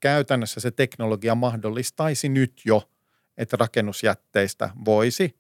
[0.01, 2.91] käytännössä se teknologia mahdollistaisi nyt jo,
[3.37, 5.37] että rakennusjätteistä voisi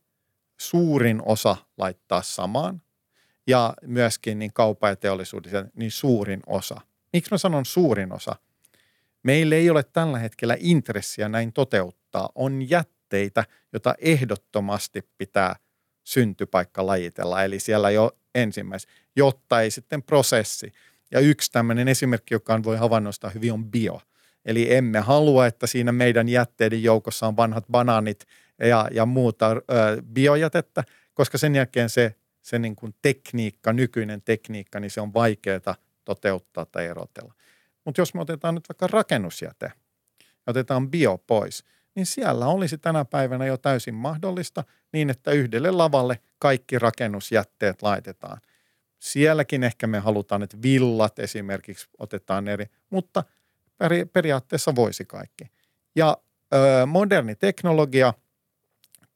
[0.56, 2.82] suurin osa laittaa samaan
[3.46, 6.80] ja myöskin niin kaupa- ja teollisuudessa niin suurin osa.
[7.12, 8.36] Miksi mä sanon suurin osa?
[9.22, 12.28] Meillä ei ole tällä hetkellä intressiä näin toteuttaa.
[12.34, 12.68] On
[13.16, 15.56] jätteitä, jota ehdottomasti pitää
[16.04, 20.72] syntypaikka lajitella, eli siellä jo ensimmäisenä, jotta ei sitten prosessi–
[21.12, 24.00] ja yksi tämmöinen esimerkki, joka voi havainnoistaa hyvin, on bio.
[24.44, 28.26] Eli emme halua, että siinä meidän jätteiden joukossa on vanhat banaanit
[28.58, 29.62] ja, ja muuta ö,
[30.12, 35.74] biojätettä, koska sen jälkeen se, se niin kuin tekniikka, nykyinen tekniikka, niin se on vaikeaa
[36.04, 37.34] toteuttaa tai erotella.
[37.84, 39.72] Mutta jos me otetaan nyt vaikka rakennusjäte
[40.46, 41.64] otetaan bio pois,
[42.00, 48.40] niin siellä olisi tänä päivänä jo täysin mahdollista niin, että yhdelle lavalle kaikki rakennusjätteet laitetaan.
[48.98, 53.24] Sielläkin ehkä me halutaan, että villat esimerkiksi otetaan eri, mutta
[53.78, 55.44] peri, periaatteessa voisi kaikki.
[55.94, 56.16] Ja
[56.54, 58.14] ö, moderni teknologia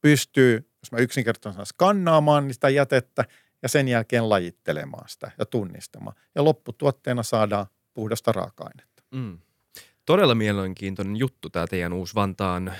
[0.01, 3.25] pystyy, jos mä yksinkertaisesti skannaamaan sitä jätettä
[3.61, 6.15] ja sen jälkeen lajittelemaan sitä ja tunnistamaan.
[6.35, 9.03] Ja lopputuotteena saadaan puhdasta raaka-ainetta.
[9.11, 9.39] Mm.
[10.05, 12.73] Todella mielenkiintoinen juttu tämä teidän uusi Vantaan ö,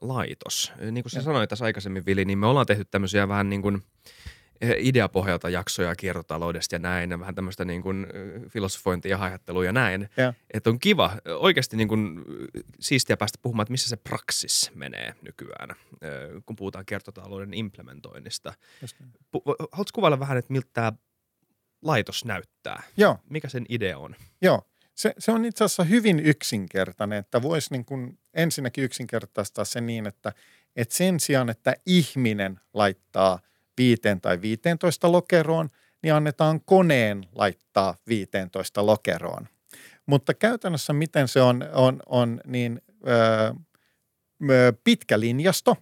[0.00, 0.72] laitos.
[0.90, 1.22] Niin kuin sä ja.
[1.22, 3.82] sanoit tässä aikaisemmin, Vili, niin me ollaan tehty tämmöisiä vähän niin kuin–
[4.78, 8.06] ideapohjalta jaksoja kiertotaloudesta ja näin, vähän tämmöistä niin kuin
[8.48, 10.08] filosofointia ja haihattelua ja näin.
[10.16, 10.34] Ja.
[10.54, 12.24] Että on kiva oikeasti niin kuin
[12.80, 15.68] siistiä päästä puhumaan, että missä se praksis menee nykyään,
[16.46, 18.52] kun puhutaan kiertotalouden implementoinnista.
[19.72, 20.92] Haluatko kuvailla vähän, että miltä tämä
[21.82, 22.82] laitos näyttää?
[22.96, 23.18] Joo.
[23.30, 24.16] Mikä sen idea on?
[24.42, 24.62] Joo.
[24.96, 30.06] Se, se on itse asiassa hyvin yksinkertainen, että voisi niin kuin ensinnäkin yksinkertaistaa se niin,
[30.06, 30.32] että,
[30.76, 33.38] että sen sijaan, että ihminen laittaa–
[33.78, 35.70] 5 tai 15 lokeroon,
[36.02, 39.48] niin annetaan koneen laittaa 15 lokeroon.
[40.06, 43.52] Mutta käytännössä miten se on, on, on niin öö,
[44.84, 45.76] pitkä linjasto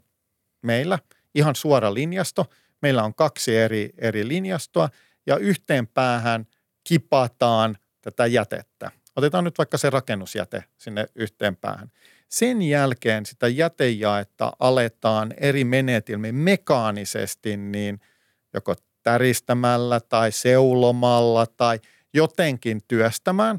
[0.63, 0.99] meillä,
[1.35, 2.47] ihan suora linjasto.
[2.83, 4.89] Meillä on kaksi eri, eri linjastoa
[5.27, 6.47] ja yhteen päähän
[6.85, 8.91] kipataan tätä jätettä.
[9.17, 11.91] Otetaan nyt vaikka se rakennusjäte sinne yhteen päähän.
[12.29, 18.01] Sen jälkeen sitä jätejaetta aletaan eri menetelmin mekaanisesti niin
[18.55, 21.81] joko täristämällä tai seulomalla tai
[22.15, 23.59] jotenkin työstämään.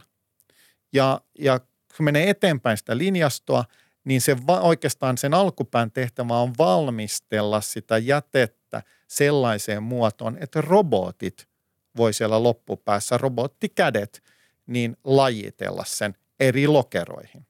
[0.93, 1.59] Ja, ja
[1.97, 3.65] kun menee eteenpäin sitä linjastoa,
[4.03, 11.47] niin se va, oikeastaan sen alkupään tehtävä on valmistella sitä jätettä sellaiseen muotoon, että robotit
[11.97, 14.23] voi siellä loppupäässä, robottikädet,
[14.67, 17.45] niin lajitella sen eri lokeroihin.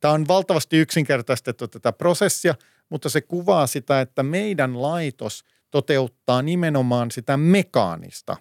[0.00, 2.54] Tämä on valtavasti yksinkertaistettu tätä prosessia,
[2.88, 8.36] mutta se kuvaa sitä, että meidän laitos toteuttaa nimenomaan sitä mekaanista.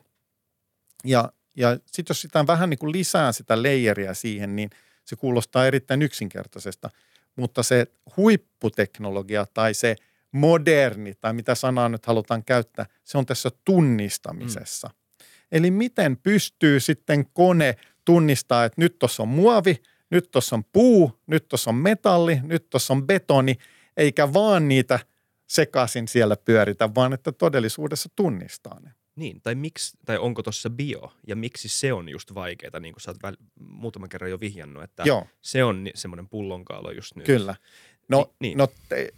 [1.03, 4.69] Ja, ja sitten jos sitä vähän niin kuin lisää sitä leijeriä siihen, niin
[5.05, 6.89] se kuulostaa erittäin yksinkertaisesta.
[7.35, 9.95] Mutta se huipputeknologia tai se
[10.31, 14.87] moderni tai mitä sanaa nyt halutaan käyttää, se on tässä tunnistamisessa.
[14.87, 15.25] Mm.
[15.51, 21.19] Eli miten pystyy sitten kone tunnistaa, että nyt tuossa on muovi– nyt tuossa on puu,
[21.27, 23.55] nyt tuossa on metalli, nyt tuossa on betoni,
[23.97, 24.99] eikä vaan niitä
[25.47, 28.91] sekaisin siellä pyöritä, vaan että todellisuudessa tunnistaa ne.
[29.15, 33.01] Niin, tai, miksi, tai onko tuossa bio, ja miksi se on just vaikeaa, niin kuin
[33.01, 35.27] sä oot väl, muutaman kerran jo vihjannut, että Joo.
[35.41, 37.25] se on semmoinen pullonkaalo just nyt.
[37.25, 37.55] Kyllä.
[38.09, 38.57] No, Ni, niin.
[38.57, 39.13] no te,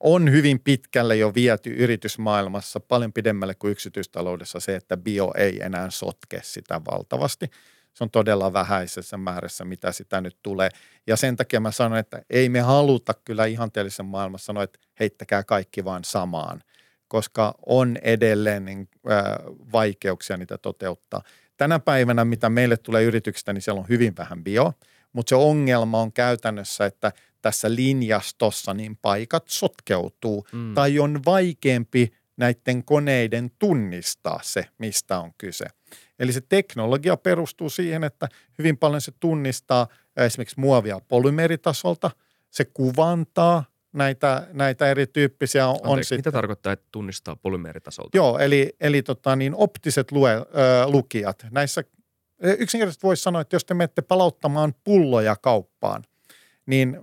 [0.00, 5.90] on hyvin pitkälle jo viety yritysmaailmassa paljon pidemmälle kuin yksityistaloudessa se, että bio ei enää
[5.90, 7.50] sotke sitä valtavasti–
[7.94, 10.70] se on todella vähäisessä määrässä, mitä sitä nyt tulee.
[11.06, 15.44] Ja sen takia mä sanon, että ei me haluta kyllä ihanteellisen maailmassa sanoa, että heittäkää
[15.44, 16.62] kaikki vaan samaan,
[17.08, 19.22] koska on edelleen niin, äh,
[19.72, 21.22] vaikeuksia niitä toteuttaa.
[21.56, 24.72] tänä päivänä, mitä meille tulee yrityksistä, niin siellä on hyvin vähän bio,
[25.12, 30.74] mutta se ongelma on käytännössä, että tässä linjastossa niin paikat sotkeutuu mm.
[30.74, 35.66] tai on vaikeampi näiden koneiden tunnistaa se, mistä on kyse.
[36.20, 38.28] Eli se teknologia perustuu siihen, että
[38.58, 42.10] hyvin paljon se tunnistaa esimerkiksi muovia polymeritasolta,
[42.50, 45.68] se kuvantaa näitä, näitä erityyppisiä.
[45.68, 48.16] On Anteeksi, sitten, mitä tarkoittaa, että tunnistaa polymeeritasolta?
[48.16, 50.44] Joo, eli, eli tota, niin optiset lue, ö,
[50.86, 51.46] lukijat.
[51.50, 51.84] Näissä
[52.42, 56.04] yksinkertaisesti voisi sanoa, että jos te menette palauttamaan pulloja kauppaan,
[56.66, 56.98] niin,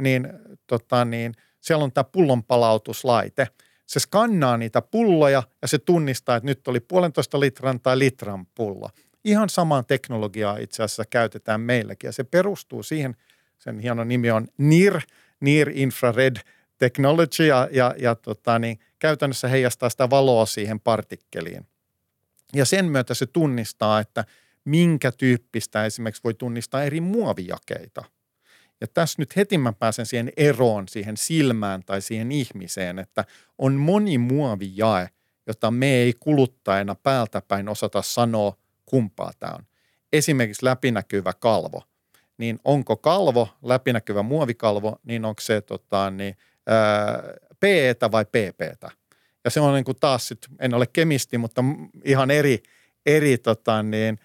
[0.00, 0.28] niin,
[0.66, 3.46] tota, niin siellä on tämä pullonpalautuslaite.
[3.90, 8.90] Se skannaa niitä pulloja ja se tunnistaa, että nyt oli puolentoista litran tai litran pullo.
[9.24, 13.16] Ihan samaa teknologiaa itse asiassa käytetään meilläkin ja se perustuu siihen,
[13.58, 15.00] sen hieno nimi on NIR,
[15.40, 16.36] Near Infrared
[16.78, 21.66] Technology ja, ja, ja tota, niin käytännössä heijastaa sitä valoa siihen partikkeliin.
[22.54, 24.24] Ja sen myötä se tunnistaa, että
[24.64, 28.04] minkä tyyppistä esimerkiksi voi tunnistaa eri muovijakeita.
[28.80, 33.24] Ja tässä nyt heti mä pääsen siihen eroon, siihen silmään tai siihen ihmiseen, että
[33.58, 35.08] on moni muovijae,
[35.46, 39.66] jota me ei kuluttajana päältäpäin osata sanoa, kumpaa tämä on.
[40.12, 41.82] Esimerkiksi läpinäkyvä kalvo
[42.40, 46.36] niin onko kalvo, läpinäkyvä muovikalvo, niin onko se tota, niin,
[47.60, 48.90] PEtä vai PPtä.
[49.44, 51.64] Ja se on niin kuin taas, sit, en ole kemisti, mutta
[52.04, 52.62] ihan eri,
[53.06, 54.18] eri tota, niin,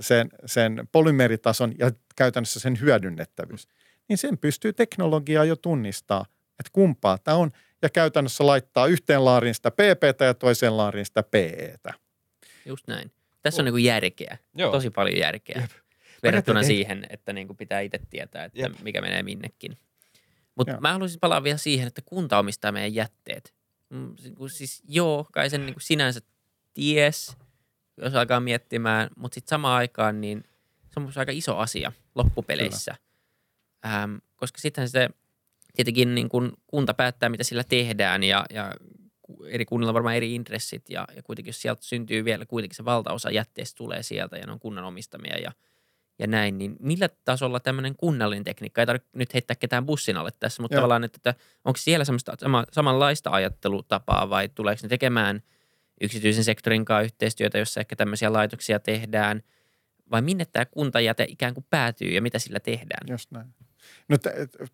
[0.00, 3.68] sen, sen polymeritason ja käytännössä sen hyödynnettävyys.
[4.10, 6.24] Niin sen pystyy teknologiaa jo tunnistaa,
[6.58, 7.50] että kumpaa tämä on,
[7.82, 11.94] ja käytännössä laittaa yhteen laariin sitä PPtä ja toiseen laariin sitä PEtä.
[12.66, 13.12] Just näin.
[13.42, 14.72] Tässä on niin kuin järkeä, Joo.
[14.72, 15.60] tosi paljon järkeä.
[15.60, 15.70] Jep
[16.22, 18.72] verrattuna siihen, että niin kuin pitää itse tietää, että Jep.
[18.82, 19.78] mikä menee minnekin.
[20.54, 23.54] Mutta mä haluaisin palaa vielä siihen, että kunta omistaa meidän jätteet.
[23.90, 24.14] Mm,
[24.48, 26.20] siis joo, kai sen niin kuin sinänsä
[26.74, 27.36] ties,
[27.96, 30.44] jos alkaa miettimään, mutta sitten samaan aikaan niin
[30.90, 32.94] se on aika iso asia loppupeleissä.
[33.86, 35.08] Ähm, koska sitten se
[35.76, 38.74] tietenkin niin kuin kunta päättää, mitä sillä tehdään ja, ja
[39.46, 42.84] eri kunnilla on varmaan eri intressit ja, ja kuitenkin jos sieltä syntyy vielä kuitenkin se
[42.84, 45.52] valtaosa jätteestä tulee sieltä ja ne on kunnan omistamia ja–
[46.20, 50.30] ja näin, niin millä tasolla tämmöinen kunnallinen tekniikka, ei tarvitse nyt heittää ketään bussin alle
[50.40, 50.78] tässä, mutta Joo.
[50.78, 55.42] tavallaan, että, että onko siellä semmoista sama, samanlaista ajattelutapaa vai tuleeko ne tekemään
[56.00, 59.42] yksityisen sektorin kanssa yhteistyötä, jossa ehkä tämmöisiä laitoksia tehdään,
[60.10, 63.10] vai minne tämä kuntajäte ikään kuin päätyy ja mitä sillä tehdään?
[63.10, 63.54] Just näin.
[64.08, 64.16] No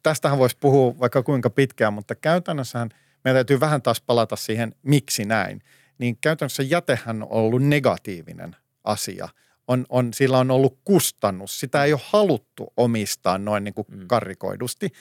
[0.03, 2.89] tästähän voisi puhua vaikka kuinka pitkään, mutta käytännössähän
[3.25, 5.63] meidän täytyy vähän taas palata siihen, miksi näin.
[5.99, 9.29] Niin käytännössä jätehän on ollut negatiivinen asia–
[9.69, 11.61] on, on, sillä on ollut kustannus.
[11.61, 14.07] Sitä ei ole haluttu omistaa noin niin kuin mm.
[14.07, 14.93] karikoidusti.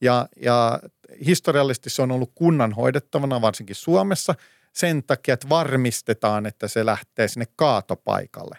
[0.00, 0.80] Ja, ja
[1.26, 4.34] historiallisesti se on ollut kunnan hoidettavana, varsinkin Suomessa,
[4.72, 8.58] sen takia, että varmistetaan, että se lähtee sinne kaatopaikalle.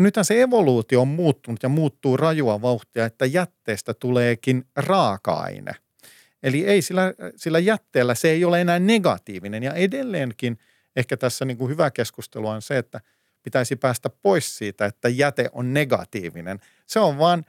[0.00, 5.72] No nythän se evoluutio on muuttunut ja muuttuu rajua vauhtia, että jätteestä tuleekin raaka-aine.
[6.42, 10.58] Eli ei sillä, sillä jätteellä se ei ole enää negatiivinen ja edelleenkin
[10.96, 13.00] ehkä tässä niin kuin hyvä keskustelu on se, että–
[13.42, 16.58] pitäisi päästä pois siitä, että jäte on negatiivinen.
[16.86, 17.44] Se on vaan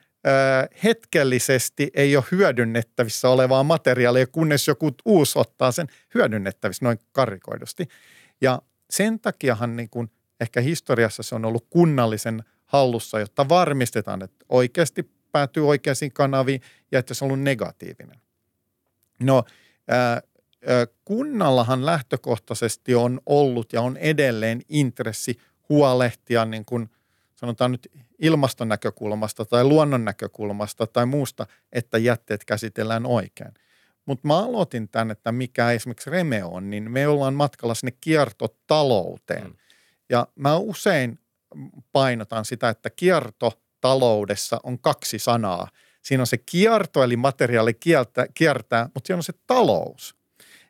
[0.84, 7.88] hetkellisesti ei ole hyödynnettävissä olevaa materiaalia, kunnes joku uusi ottaa sen hyödynnettävissä noin karikoidusti.
[8.42, 14.46] Ja sen takiahan niin kuin ehkä historiassa se on ollut kunnallisen hallussa, jotta varmistetaan, että
[14.50, 18.22] oikeasti päätyy oikeisiin kanaviin ja että se on ollut negatiivinen.
[19.20, 19.44] No,
[21.06, 25.38] kunnallahan lähtökohtaisesti on ollut ja on edelleen intressi
[25.70, 26.90] huolehtia niin kuin
[27.36, 33.54] sanotaan nyt ilmaston näkökulmasta tai luonnon näkökulmasta tai muusta, että jätteet käsitellään oikein.
[34.06, 39.48] Mutta mä aloitin tämän, että mikä esimerkiksi Reme on, niin me ollaan matkalla sinne kiertotalouteen.
[39.48, 39.54] Mm.
[40.12, 41.20] Ja mä usein
[41.92, 45.68] painotan sitä, että kiertotaloudessa on kaksi sanaa.
[46.02, 50.16] Siinä on se kierto, eli materiaali kiertää, kiertää mutta siinä on se talous.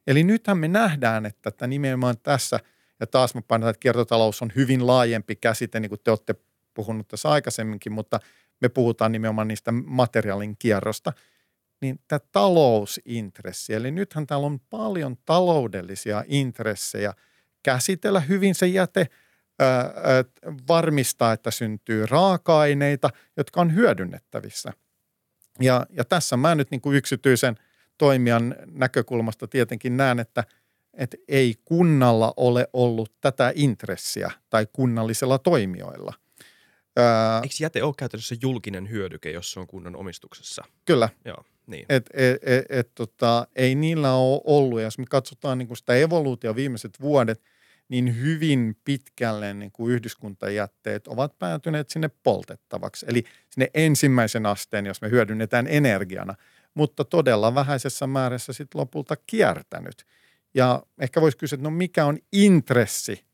[0.08, 2.60] Eli nythän me nähdään, että nimenomaan tässä–
[3.02, 6.36] ja taas mä painotan, että kiertotalous on hyvin laajempi käsite, niin kuin te olette
[6.74, 8.20] puhunut tässä aikaisemminkin, mutta
[8.62, 11.14] me puhutaan nimenomaan niistä materiaalin kierrosta.
[11.82, 17.14] Niin tämä talousintressi, eli nythän täällä on paljon taloudellisia intressejä
[17.64, 19.08] käsitellä hyvin se jäte,
[20.68, 24.74] varmistaa, että syntyy raaka-aineita, jotka on hyödynnettävissä.
[25.60, 27.56] Ja, ja tässä mä nyt niin kuin yksityisen
[27.98, 30.44] toimijan näkökulmasta tietenkin näen, että–
[30.94, 36.14] että ei kunnalla ole ollut tätä intressiä tai kunnallisella toimijoilla.
[37.44, 40.64] Eikö jäte ole käytännössä julkinen hyödyke, jos se on kunnan omistuksessa?
[40.86, 41.10] Kyllä.
[41.26, 41.86] Joo, niin.
[41.90, 45.96] Et, et, et, et, tota, ei niillä ole ollut, ja jos me katsotaan niin sitä
[45.96, 47.42] evoluutio viimeiset vuodet,
[47.92, 53.06] niin hyvin pitkälle niin kuin yhdyskuntajätteet ovat päätyneet sinne poltettavaksi.
[53.10, 56.36] Eli sinne ensimmäisen asteen, jos me hyödynnetään energiana,
[56.74, 60.06] mutta todella vähäisessä määrässä sitten lopulta kiertänyt.
[60.54, 63.26] Ja ehkä voisi kysyä, että no mikä on intressi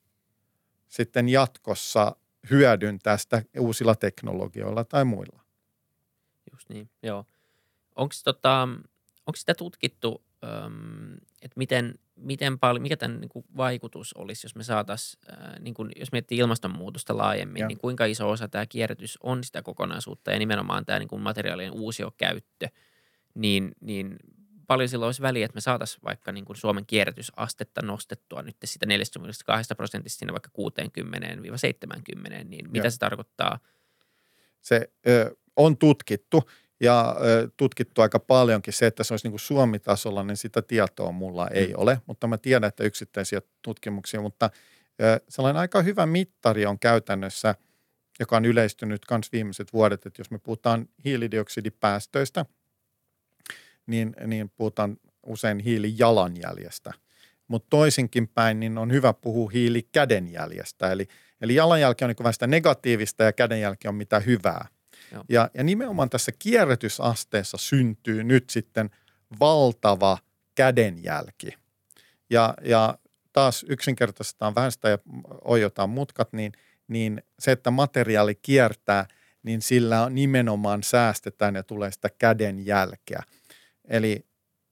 [0.88, 2.16] sitten jatkossa
[2.50, 5.44] hyödyntää sitä uusilla teknologioilla tai muilla?
[6.52, 7.26] Just niin, joo.
[7.96, 8.68] Onko tota,
[9.36, 10.24] sitä tutkittu,
[11.42, 15.24] että miten, miten paljon, mikä tämän niin kuin vaikutus olisi, jos me saataisiin,
[15.60, 17.68] niin kuin, jos miettii ilmastonmuutosta laajemmin, ja.
[17.68, 21.74] niin kuinka iso osa tämä kierrätys on sitä kokonaisuutta ja nimenomaan tämä niin kuin materiaalien
[21.74, 22.68] uusiokäyttö,
[23.34, 24.16] niin, niin
[24.68, 28.86] paljon silloin olisi väliä, että me saataisiin vaikka niin kuin Suomen kierrätysastetta nostettua nyt sitä
[28.86, 30.50] 42 prosentista sinne vaikka
[32.42, 32.92] 60-70, niin mitä ja.
[32.92, 33.60] se tarkoittaa?
[34.62, 38.74] Se ö, on tutkittu ja ö, tutkittu aika paljonkin.
[38.74, 41.74] Se, että se olisi niin kuin Suomi-tasolla, niin sitä tietoa mulla ei mm.
[41.78, 44.50] ole, mutta mä tiedän, että yksittäisiä tutkimuksia, mutta
[45.02, 47.56] ö, sellainen aika hyvä mittari on käytännössä,
[48.20, 52.46] joka on yleistynyt myös viimeiset vuodet, että jos me puhutaan hiilidioksidipäästöistä,
[53.88, 56.94] niin, niin puhutaan usein hiilijalanjäljestä.
[57.48, 60.92] Mutta toisinkin päin, niin on hyvä puhua hiilikädenjäljestä.
[60.92, 61.08] Eli,
[61.42, 64.68] eli jalanjälki on niin vähän sitä negatiivista ja kädenjälki on mitä hyvää.
[65.30, 68.90] Ja, ja nimenomaan tässä kierrätysasteessa syntyy nyt sitten
[69.40, 70.18] valtava
[70.56, 71.54] kädenjälki.
[72.30, 72.98] Ja, ja
[73.34, 74.98] taas yksinkertaistetaan vähän sitä ja
[75.44, 76.52] ojotaan mutkat, niin,
[76.88, 79.08] niin se, että materiaali kiertää,
[79.44, 83.24] niin sillä nimenomaan säästetään ja tulee sitä kädenjälkeä.
[83.86, 84.26] Eli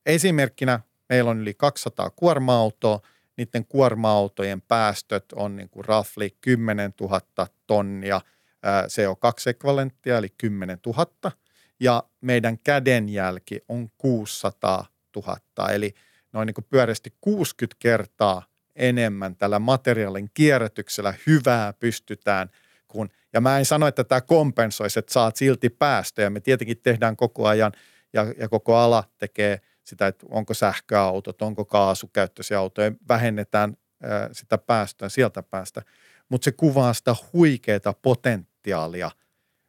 [0.06, 3.00] esimerkkinä meillä on yli 200 kuorma-autoa,
[3.38, 7.22] niiden kuorma-autojen päästöt on niin kuin rafli 10 000
[7.68, 8.22] tonnia–
[8.66, 11.32] CO2-ekvalenttia, eli 10 000,
[11.80, 15.94] ja meidän kädenjälki on 600 000, eli
[16.34, 22.50] noin niin kuin pyöreästi 60 kertaa enemmän tällä materiaalin kierrätyksellä hyvää pystytään
[22.88, 26.30] kun, ja mä en sano, että tämä kompensoisi, että saat silti päästöjä.
[26.30, 27.72] Me tietenkin tehdään koko ajan
[28.14, 34.58] ja, ja koko ala tekee sitä, että onko sähköautot, onko kaasukäyttöisiä autoja, vähennetään ää, sitä
[34.58, 35.82] päästöä sieltä päästä.
[36.30, 39.12] Mutta se kuvaa sitä huikeaa potentiaalia potentiaalia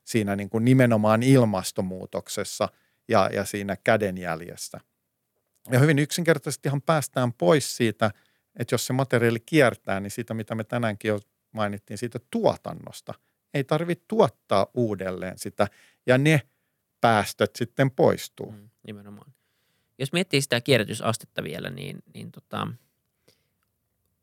[0.04, 2.68] siinä niin kuin nimenomaan ilmastonmuutoksessa
[3.08, 4.80] ja, ja siinä kädenjäljessä.
[5.70, 8.10] Ja hyvin yksinkertaisestihan päästään pois siitä,
[8.56, 11.20] että jos se materiaali kiertää, niin siitä, mitä me tänäänkin jo
[11.52, 13.14] mainittiin, siitä tuotannosta.
[13.54, 15.68] Ei tarvitse tuottaa uudelleen sitä,
[16.06, 16.40] ja ne
[17.00, 18.52] päästöt sitten poistuu.
[18.52, 19.32] Mm, nimenomaan.
[19.98, 22.68] Jos miettii sitä kierrätysastetta vielä, niin, niin tota,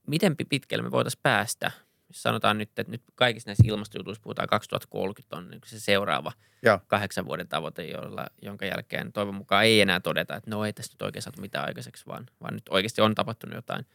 [0.08, 1.72] miten pitkälle me voitaisiin päästä–
[2.14, 6.80] sanotaan nyt, että nyt kaikissa näissä ilmastojutuissa puhutaan 2030 on niin se seuraava ja.
[6.88, 10.94] kahdeksan vuoden tavoite, jolla, jonka jälkeen toivon mukaan ei enää todeta, että no ei tästä
[10.94, 13.86] nyt oikein saatu mitään aikaiseksi, vaan, vaan nyt oikeasti on tapahtunut jotain.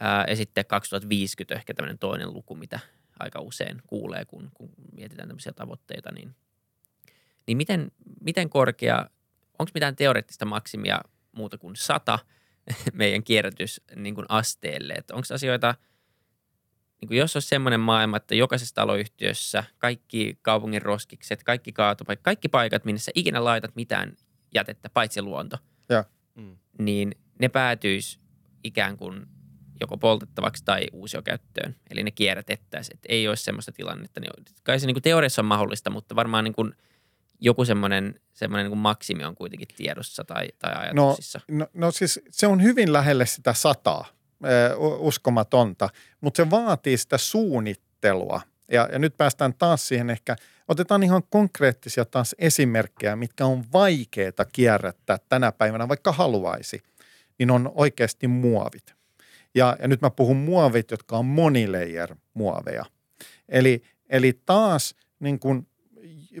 [0.00, 2.80] Ää, ja sitten 2050 ehkä tämmöinen toinen luku, mitä
[3.18, 6.34] aika usein kuulee, kun, kun mietitään tämmöisiä tavoitteita, niin,
[7.46, 9.06] niin miten, miten korkea,
[9.58, 11.00] onko mitään teoreettista maksimia
[11.32, 12.18] muuta kuin sata
[12.92, 15.74] meidän kierrätys niin kuin asteelle, että onko asioita–
[17.00, 22.48] niin kuin jos olisi semmoinen maailma, että jokaisessa taloyhtiössä kaikki kaupungin roskikset, kaikki kaatopaikat, kaikki
[22.48, 24.16] paikat, minne sä ikinä laitat mitään
[24.54, 25.56] jätettä, paitsi luonto,
[25.88, 26.04] ja.
[26.34, 26.56] Mm.
[26.78, 28.18] niin ne päätyisi
[28.64, 29.26] ikään kuin
[29.80, 31.76] joko poltettavaksi tai uusiokäyttöön.
[31.90, 32.96] Eli ne kierrätettäisiin.
[32.96, 34.20] Että ei olisi semmoista tilannetta.
[34.20, 34.30] Niin
[34.62, 36.74] kai se niin kuin teoriassa on mahdollista, mutta varmaan niin kuin
[37.40, 41.40] joku semmoinen, semmoinen niin kuin maksimi on kuitenkin tiedossa tai, tai ajatuksissa.
[41.48, 44.06] No, no, no siis se on hyvin lähelle sitä sataa
[44.98, 45.88] uskomatonta,
[46.20, 48.40] mutta se vaatii sitä suunnittelua.
[48.70, 50.36] Ja, ja nyt päästään taas siihen ehkä,
[50.68, 56.82] otetaan ihan konkreettisia taas esimerkkejä, mitkä on vaikeita kierrättää tänä päivänä, vaikka haluaisi,
[57.38, 58.94] niin on oikeasti muovit.
[59.54, 62.84] Ja, ja nyt mä puhun muovit, jotka on monilayer muoveja.
[63.48, 65.66] Eli, eli taas niin kuin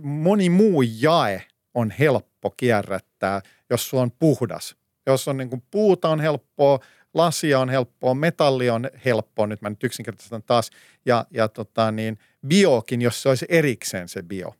[0.02, 1.42] moni muu jae
[1.74, 4.76] on helppo kierrättää, jos sulla on puhdas.
[5.06, 6.78] Jos on niin kuin puuta on helppoa,
[7.14, 10.70] lasia on helppoa, metalli on helppoa, nyt mä nyt yksinkertaistan taas,
[11.06, 14.54] ja, ja tota niin, biokin, jos se olisi erikseen se bio.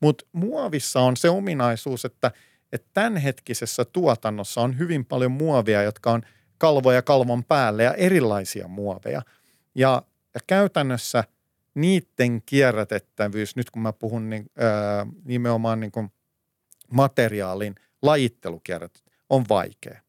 [0.00, 2.30] Mutta muovissa on se ominaisuus, että,
[2.72, 6.22] että tämänhetkisessä tuotannossa on hyvin paljon muovia, jotka on
[6.58, 9.22] kalvoja kalvon päälle ja erilaisia muoveja.
[9.74, 10.02] Ja,
[10.34, 11.24] ja käytännössä
[11.74, 16.12] niiden kierrätettävyys, nyt kun mä puhun niin, ää, nimenomaan niin kuin
[16.90, 20.00] materiaalin lajittelukierrätys, on vaikea.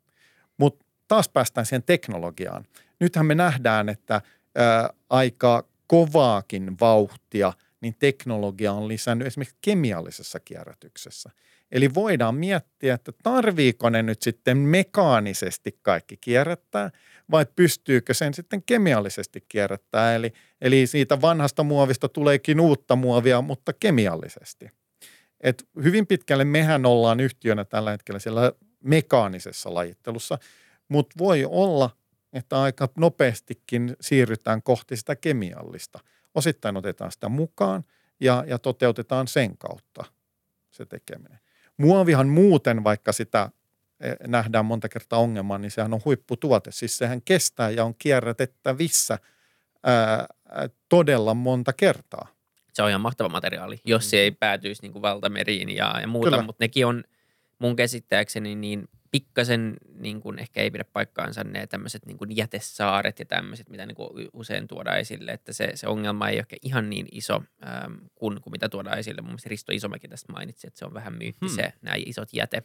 [1.11, 2.65] Taas päästään siihen teknologiaan.
[2.99, 4.21] Nythän me nähdään, että
[4.55, 11.29] ää, aika kovaakin vauhtia niin teknologia on lisännyt esimerkiksi kemiallisessa kierrätyksessä.
[11.71, 16.91] Eli voidaan miettiä, että tarviiko ne nyt sitten mekaanisesti kaikki kierrättää
[17.31, 20.15] vai pystyykö sen sitten kemiallisesti kierrättää.
[20.15, 24.69] Eli, eli siitä vanhasta muovista tuleekin uutta muovia, mutta kemiallisesti.
[25.41, 28.51] Et hyvin pitkälle mehän ollaan yhtiönä tällä hetkellä siellä
[28.83, 30.37] mekaanisessa lajittelussa,
[30.91, 31.89] mutta voi olla,
[32.33, 35.99] että aika nopeastikin siirrytään kohti sitä kemiallista.
[36.35, 37.83] Osittain otetaan sitä mukaan
[38.19, 40.05] ja, ja toteutetaan sen kautta
[40.71, 41.39] se tekeminen.
[41.77, 43.49] Muovihan muuten, vaikka sitä
[43.99, 46.71] e, nähdään monta kertaa ongelmaa, niin sehän on huipputuote.
[46.71, 49.19] Siis sehän kestää ja on kierrätettävissä
[49.83, 50.27] ää,
[50.89, 52.27] todella monta kertaa.
[52.73, 56.29] Se on ihan mahtava materiaali, jos se ei päätyisi niin kuin valtameriin ja, ja muuta,
[56.29, 56.43] Kyllä.
[56.43, 57.03] mutta nekin on
[57.59, 63.19] mun käsittääkseni niin pikkasen niin kuin ehkä ei pidä paikkaansa ne tämmöiset niin kuin jätesaaret
[63.19, 66.55] ja tämmöiset, mitä niin kuin usein tuodaan esille, että se, se ongelma ei ole ehkä
[66.61, 69.21] ihan niin iso ähm, kuin, kuin mitä tuodaan esille.
[69.21, 71.55] Mun mielestä Risto Isomäki tästä mainitsi, että se on vähän myytti Hmm.
[71.55, 72.63] se, nämä isot jäte,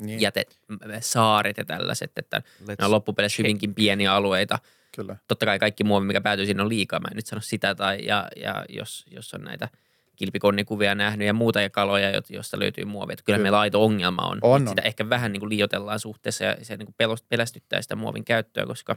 [0.00, 3.44] Niin, jätesaaret ja tällaiset, että Let's ne on loppupeleissä check.
[3.46, 4.58] hyvinkin pieniä alueita.
[4.96, 5.16] kyllä.
[5.28, 7.00] Totta kai kaikki muovi, mikä päätyy sinne on liikaa.
[7.00, 9.68] Mä en nyt sano sitä, tai, ja, ja jos, jos on näitä
[10.16, 13.12] kilpikonnikuvia nähnyt ja muuta ja kaloja, jo- joista löytyy muovia.
[13.12, 13.44] Että kyllä Kyllä.
[13.44, 14.38] meillä aito ongelma on.
[14.42, 14.76] On, Että on.
[14.76, 18.24] Sitä ehkä vähän niin kuin liioitellaan suhteessa ja se niin kuin pelost- pelästyttää sitä muovin
[18.24, 18.96] käyttöä, koska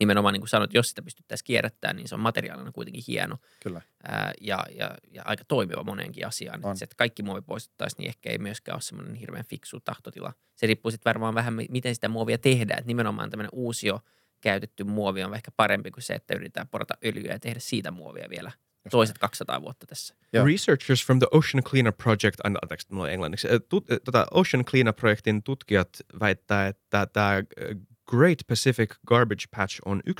[0.00, 3.80] nimenomaan niin kuin sanoit, jos sitä pystyttäisiin kierrättämään, niin se on materiaalina kuitenkin hieno Kyllä.
[4.02, 6.60] ää, ja, ja, ja, aika toimiva moneenkin asiaan.
[6.62, 6.76] On.
[6.76, 10.32] Se, että kaikki muovi poistettaisiin, niin ehkä ei myöskään ole semmoinen hirveän fiksu tahtotila.
[10.56, 12.78] Se riippuu sitten varmaan vähän, mi- miten sitä muovia tehdään.
[12.78, 14.00] Että nimenomaan tämmöinen uusio
[14.40, 18.26] käytetty muovi on ehkä parempi kuin se, että yritetään porata öljyä ja tehdä siitä muovia
[18.30, 18.50] vielä
[18.90, 20.14] toiset 200 vuotta tässä.
[20.32, 20.46] Joo.
[20.46, 25.42] Researchers from the Ocean Cleaner Project, an- anteeksi, mulla on englanniksi, tut, tota Ocean Cleaner-projektin
[25.42, 25.88] tutkijat
[26.20, 27.74] väittää, että tämä ö,
[28.10, 30.14] Great Pacific Garbage Patch on 1,6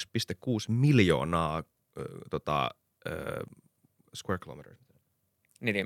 [0.69, 1.63] miljoonaa
[1.99, 2.71] ö, tota,
[3.07, 3.11] ö,
[4.15, 4.75] square kilometer.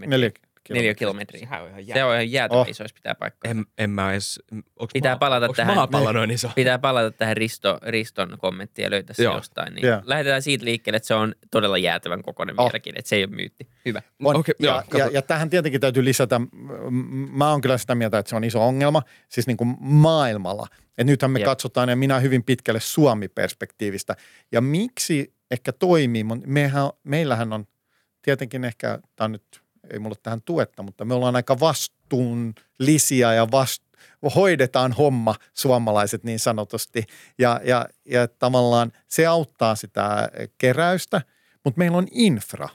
[0.06, 0.30] Neljä,
[0.68, 1.40] Neljä neljä kilometriä.
[1.40, 2.68] Sehän on ihan Se on ihan jäätävä Oh.
[2.68, 3.50] iso, jos pitää paikkaa.
[3.50, 4.40] En, en mä edes,
[4.78, 5.74] onks Pitää maa, palata onks tähän.
[5.74, 6.48] maapallo noin iso?
[6.54, 9.74] Pitää palata tähän Risto, Riston kommenttiin ja löytää se jostain.
[9.74, 10.00] Niin Joo.
[10.04, 12.66] Lähdetään siitä liikkeelle, että se on todella jäätävän kokoinen Oh.
[12.68, 13.68] vieläkin, että se ei ole myytti.
[13.86, 14.02] Hyvä.
[14.24, 14.36] On.
[14.36, 16.40] Okei, ja, joo, ja, ja tähän tietenkin täytyy lisätä,
[17.32, 20.66] mä oon kyllä sitä mieltä, että se on iso ongelma, siis niin kuin maailmalla.
[20.98, 21.46] Et nythän me Jep.
[21.46, 24.16] katsotaan, ja minä hyvin pitkälle Suomi-perspektiivistä.
[24.52, 27.66] Ja miksi ehkä toimii, mehän, meillähän on
[28.22, 33.32] tietenkin ehkä, tämä on nyt, ei mulla ole tähän tuetta, mutta me ollaan aika vastuunlisia
[33.32, 33.82] ja vast,
[34.34, 37.04] hoidetaan homma suomalaiset niin sanotusti.
[37.38, 40.28] Ja, ja, ja tavallaan se auttaa sitä
[40.58, 41.22] keräystä,
[41.64, 42.68] mutta meillä on infra.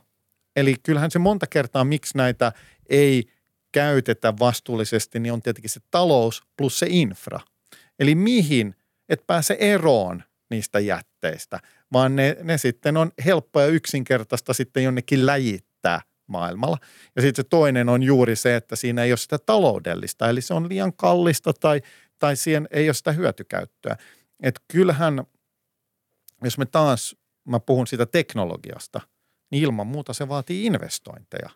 [0.56, 2.52] Eli kyllähän se monta kertaa, miksi näitä
[2.90, 3.24] ei
[3.72, 7.40] käytetä vastuullisesti, niin on tietenkin se talous plus se infra.
[8.00, 8.76] Eli mihin
[9.10, 11.60] et pääse eroon niistä jätteistä,
[11.94, 16.78] vaan ne, ne sitten on helppoa ja yksinkertaista sitten jonnekin läjittää maailmalla.
[17.16, 20.54] Ja sitten se toinen on juuri se, että siinä ei ole sitä taloudellista, eli se
[20.54, 21.82] on liian kallista tai,
[22.20, 23.98] tai siihen ei ole sitä hyötykäyttöä.
[24.44, 25.24] Että kyllähän,
[26.44, 27.16] jos me taas,
[27.46, 29.02] mä puhun siitä teknologiasta,
[29.52, 31.50] niin ilman muuta se vaatii investointeja.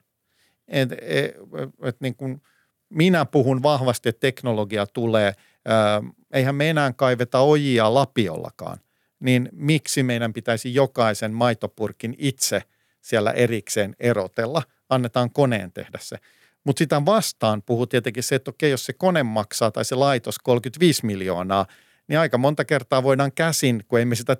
[0.67, 1.35] Et, et,
[1.83, 2.41] et niin kuin
[2.89, 5.33] minä puhun vahvasti, että teknologia tulee,
[5.65, 6.01] ää,
[6.33, 8.77] eihän me enää kaiveta ojia lapiollakaan,
[9.19, 12.63] niin miksi meidän pitäisi jokaisen maitopurkin itse
[13.01, 14.63] siellä erikseen erotella?
[14.89, 16.17] Annetaan koneen tehdä se.
[16.63, 20.39] Mutta sitä vastaan puhuu tietenkin se, että okei, jos se kone maksaa tai se laitos
[20.39, 21.65] 35 miljoonaa,
[22.07, 24.37] niin aika monta kertaa voidaan käsin, kun emme sitä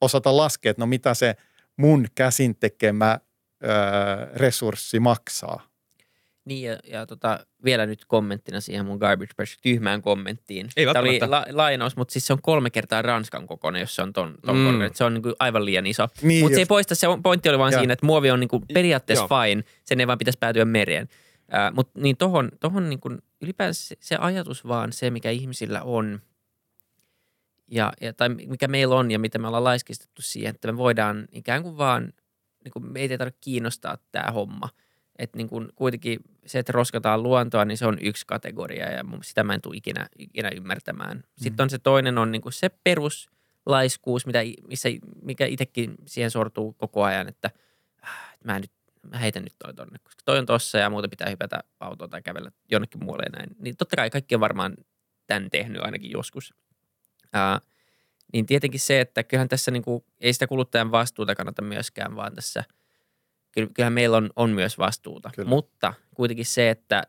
[0.00, 1.36] osata laskea, että no mitä se
[1.76, 3.18] mun käsin tekemä
[3.64, 3.70] öö,
[4.34, 5.71] resurssi maksaa.
[6.44, 10.68] Niin ja, ja tota, vielä nyt kommenttina siihen mun Garbage Patch tyhmään kommenttiin.
[10.76, 14.02] Ei Tämä oli la, lainaus, mutta siis se on kolme kertaa Ranskan kokoinen, jos se
[14.02, 14.62] on ton, ton Mm.
[14.62, 14.90] mm.
[14.94, 16.08] Se on niin kuin aivan liian iso.
[16.22, 17.80] Niin, Mutta se ei poista, se pointti oli vaan Joo.
[17.80, 19.42] siinä, että muovi on niin kuin periaatteessa Joo.
[19.42, 21.08] fine, sen ei vaan pitäisi päätyä mereen.
[21.54, 25.82] Äh, Mutta niin tohon, tohon niin kuin ylipäänsä se, se ajatus vaan, se mikä ihmisillä
[25.82, 26.20] on,
[27.70, 31.28] ja, ja, tai mikä meillä on ja mitä me ollaan laiskistettu siihen, että me voidaan
[31.32, 32.12] ikään kuin vaan,
[32.64, 34.68] niin kuin meitä ei tarvitse kiinnostaa tämä homma.
[35.22, 39.44] Että niin kuin kuitenkin se, että roskataan luontoa, niin se on yksi kategoria ja sitä
[39.44, 41.24] mä en tule ikinä, ikinä ymmärtämään.
[41.38, 44.88] Sitten on se toinen on niin kuin se peruslaiskuus, mitä, missä,
[45.22, 47.50] mikä itsekin siihen sortuu koko ajan, että
[48.04, 48.70] äh, mä, nyt,
[49.02, 52.22] mä heitän nyt toi tonne, koska toi on tossa ja muuten pitää hypätä autoon tai
[52.22, 53.56] kävellä jonnekin muualle ja näin.
[53.58, 54.74] Niin totta kai kaikki on varmaan
[55.26, 56.54] tämän tehnyt ainakin joskus.
[57.32, 57.60] Ää,
[58.32, 62.34] niin tietenkin se, että kyllähän tässä niin kuin, ei sitä kuluttajan vastuuta kannata myöskään, vaan
[62.34, 62.64] tässä
[63.52, 65.30] kyllähän meillä on, on myös vastuuta.
[65.34, 65.48] Kyllä.
[65.48, 67.02] Mutta kuitenkin se, että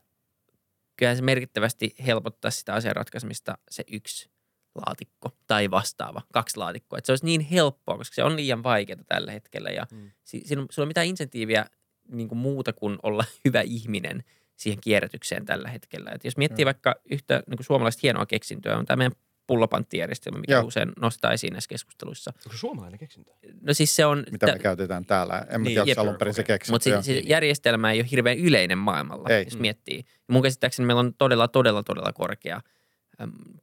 [0.98, 4.30] kyllähän se merkittävästi helpottaa sitä asian ratkaisemista se yksi
[4.76, 6.98] laatikko tai vastaava, kaksi laatikkoa.
[6.98, 10.12] Että se olisi niin helppoa, koska se on liian vaikeaa tällä hetkellä ja Mm.
[10.24, 11.66] si- siinä on, mitään insentiiviä
[12.12, 14.24] niin kuin muuta kuin olla hyvä ihminen
[14.56, 16.12] siihen kierrätykseen tällä hetkellä.
[16.12, 16.66] Et jos miettii Joo.
[16.68, 19.18] vaikka yhtä niin kuin suomalaista hienoa keksintöä, on tämä meidän
[19.48, 20.64] pullopanttijärjestelmä, mikä Joo.
[20.64, 22.32] usein nostaa esiin näissä keskusteluissa.
[22.46, 23.32] Onko se suomalainen keksintö?
[23.62, 24.24] No siis se on...
[24.32, 25.46] mitä tä- me käytetään täällä.
[25.50, 26.74] En Niin, tiedä, onko alun perin se keksintö.
[26.74, 29.44] Mutta se järjestelmä ei ole hirveän yleinen maailmalla, Ei.
[29.44, 30.04] jos miettii.
[30.30, 32.62] Mun käsittääkseni meillä on todella, todella, todella korkea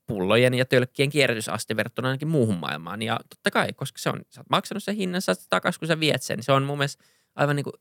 [0.07, 3.03] pullojen ja tölkkien kierrätysaste verrattuna ainakin muuhun maailmaan.
[3.03, 6.01] Ja totta kai, koska se on, sä oot maksanut sen hinnan, saat takaisin, kun sä
[6.01, 6.43] viet sen.
[6.43, 7.05] Se on mun mielestä
[7.35, 7.75] aivan niin kuin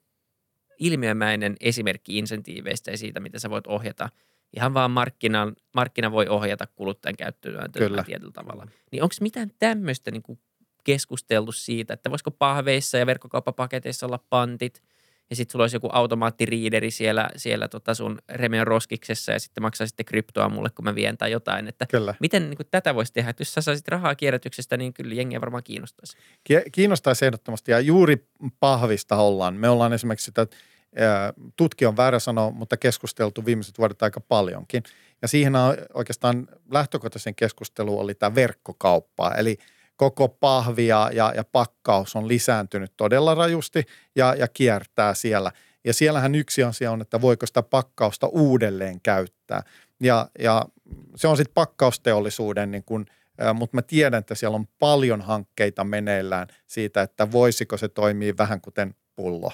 [0.80, 4.10] ilmiömäinen esimerkki insentiiveistä ja siitä, miten sä voit ohjata.
[4.56, 8.04] Ihan vaan markkina, markkina voi ohjata kuluttajan käyttöön Kyllä.
[8.04, 8.68] tietyllä tavalla.
[8.92, 10.40] Niin onko mitään tämmöistä niin
[10.84, 14.84] keskusteltu siitä, että voisiko pahveissa ja verkkokauppapaketeissa olla pantit,
[15.30, 19.88] ja sitten sulla olisi joku automaattiriideri siellä, siellä tota sun Remeon roskiksessa, ja sitten maksaa
[19.88, 21.68] sitten kryptoa mulle, kun mä vien tai jotain.
[21.68, 22.16] Että Kyllä.
[22.20, 23.30] miten niin kuin tätä voisi tehdä?
[23.30, 26.18] Että jos sä saisit rahaa kierrätyksestä, niin kyllä jengiä varmaan kiinnostaisi.
[26.72, 28.28] Kiinnostaisi ehdottomasti ja juuri
[28.60, 29.56] pahvista ollaan.
[29.56, 30.48] Me ollaan esimerkiksi sitä,
[31.56, 34.84] tutki on väärä sanoa, mutta keskusteltu viimeiset vuodet aika paljonkin.
[35.22, 35.54] Ja siihen
[35.94, 39.32] oikeastaan lähtökohtaisen keskustelu oli tämä verkkokauppa.
[39.32, 39.58] Eli
[39.96, 43.84] koko pahvi ja, ja, pakkaus on lisääntynyt todella rajusti
[44.16, 45.52] ja, ja kiertää siellä.
[45.84, 49.64] Ja siellähän yksi asia on, että voiko sitä pakkausta uudelleen käyttää.
[50.00, 50.66] Ja, ja
[51.16, 53.06] se on sitten pakkausteollisuuden niin kuin
[53.54, 58.62] mutta mä tiedän, että siellä on paljon hankkeita meneillään siitä, että voisiko se toimia vähän
[58.62, 59.52] kuten pullo.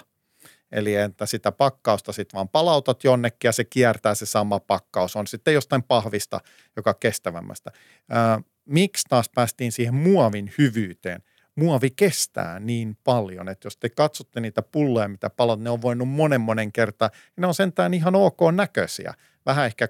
[0.76, 5.16] Eli että sitä pakkausta sitten vaan palautat jonnekin ja se kiertää se sama pakkaus.
[5.16, 6.40] On sitten jostain pahvista,
[6.76, 7.72] joka kestävämmästä.
[8.10, 11.24] Ää, miksi taas päästiin siihen muovin hyvyyteen?
[11.56, 16.10] Muovi kestää niin paljon, että jos te katsotte niitä pulloja, mitä palot, ne on voinut
[16.10, 19.14] monen monen kertaa, niin ne on sentään ihan ok näköisiä.
[19.46, 19.88] Vähän ehkä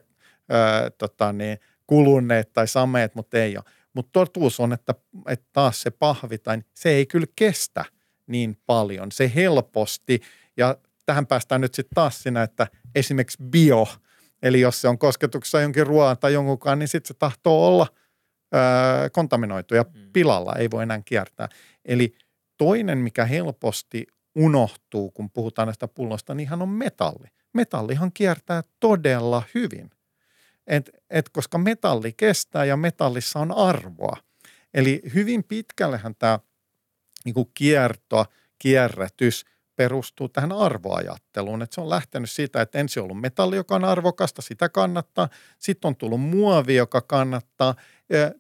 [0.50, 1.58] ää, tota niin,
[1.88, 3.66] kuluneet tai sameet, mutta ei ole.
[3.94, 4.96] Mutta totuus on, että,
[5.28, 7.86] että taas se pahvi, tai se ei kyllä kestä
[8.28, 9.12] niin paljon.
[9.12, 10.22] Se helposti,
[10.58, 13.88] ja tähän päästään nyt sitten taas siinä, että esimerkiksi bio,
[14.44, 17.88] eli jos se on kosketuksessa jonkin ruoan tai jonkunkaan, niin sitten se tahtoo olla
[18.52, 20.10] ää, kontaminoitu ja Mm.
[20.14, 21.50] pilalla, ei voi enää kiertää.
[21.86, 22.16] Eli
[22.58, 27.28] toinen, mikä helposti unohtuu, kun puhutaan näistä pulloista, niin ihan on metalli.
[27.54, 29.90] Metallihan kiertää todella hyvin.
[30.68, 34.18] Et, et koska metalli kestää ja metallissa on arvoa.
[34.74, 36.40] Eli hyvin pitkällehän tämä
[37.26, 38.26] niinku kierto,
[38.60, 39.46] kierrätys
[39.76, 41.62] perustuu tähän arvoajatteluun.
[41.62, 45.30] Et se on lähtenyt siitä, että ensin on ollut metalli, joka on arvokasta, sitä kannattaa.
[45.60, 47.76] Sitten on tullut muovi, joka kannattaa.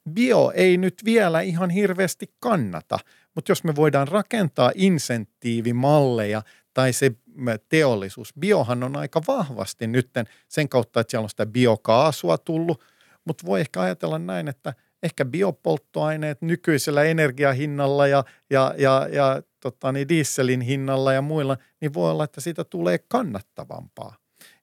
[0.09, 2.99] Bio ei nyt vielä ihan hirveästi kannata,
[3.35, 6.41] mutta jos me voidaan rakentaa insentiivimalleja
[6.73, 7.11] tai se
[7.69, 12.83] teollisuus, biohan on aika vahvasti nytten sen kautta, että siellä on sitä biokaasua tullut,
[13.25, 14.73] mutta voi ehkä ajatella näin, että
[15.03, 21.93] ehkä biopolttoaineet nykyisellä energiahinnalla ja, ja, ja, ja tota, niin dieselin hinnalla ja muilla, niin
[21.93, 24.15] voi olla, että siitä tulee kannattavampaa.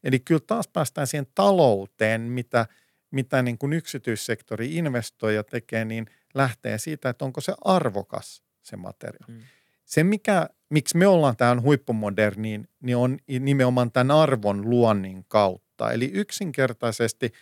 [0.05, 2.67] Eli kyllä taas päästään siihen talouteen, mitä,
[3.11, 8.77] mitä niin kuin yksityissektori investoi ja tekee, niin lähtee siitä, että onko se arvokas se
[8.77, 9.33] materiaali.
[9.33, 9.41] Mm.
[9.85, 15.93] Se, mikä, miksi me ollaan tähän huippumoderniin, niin on nimenomaan tämän arvon luonnin kautta.
[15.93, 17.33] Eli yksinkertaisesti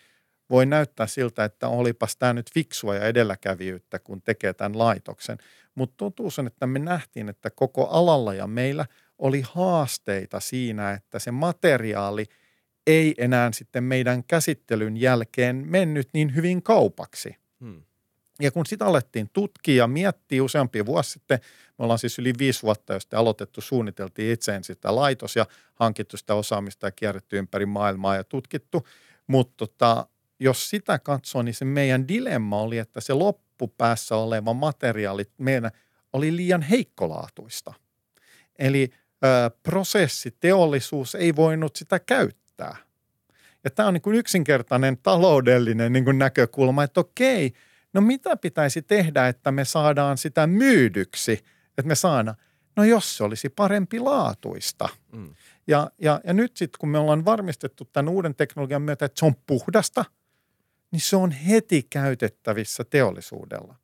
[0.51, 5.39] voi näyttää siltä, että olipas tämä nyt fiksua ja edelläkävijyyttä, kun tekee tämän laitoksen.
[5.75, 8.87] Mutta totuus on, että me nähtiin, että koko alalla ja meillä
[9.19, 12.27] oli haasteita siinä, että se materiaali
[12.87, 17.37] ei enää sitten meidän käsittelyn jälkeen mennyt niin hyvin kaupaksi.
[17.61, 17.83] Hmm.
[18.41, 21.39] Ja kun sitä alettiin tutkia ja miettiä useampia vuosi sitten,
[21.79, 26.35] me ollaan siis yli viisi vuotta, jos aloitettu, suunniteltiin itseen sitä laitos ja hankittu sitä
[26.35, 28.87] osaamista ja kierretty ympäri maailmaa ja tutkittu.
[29.27, 30.07] Mutta tota,
[30.41, 35.71] jos sitä katsoo, niin se meidän dilemma oli, että se loppupäässä oleva materiaali meidän
[36.13, 37.75] oli liian heikkolaatuista.
[38.59, 38.91] Eli
[39.25, 42.77] ö, prosessiteollisuus ei voinut sitä käyttää.
[43.65, 47.53] Ja tämä on niin kuin yksinkertainen taloudellinen niin kuin näkökulma, että okei,
[47.93, 51.33] no mitä pitäisi tehdä, että me saadaan sitä myydyksi,
[51.79, 52.37] että me saadaan,
[52.77, 54.89] no jos se olisi parempi laatuista.
[55.13, 55.35] Mm.
[55.67, 59.27] Ja, ja, ja nyt sitten kun me ollaan varmistettu tämän uuden teknologian myötä, että se
[59.27, 60.05] on puhdasta,
[60.91, 63.75] niin se on heti käytettävissä teollisuudella.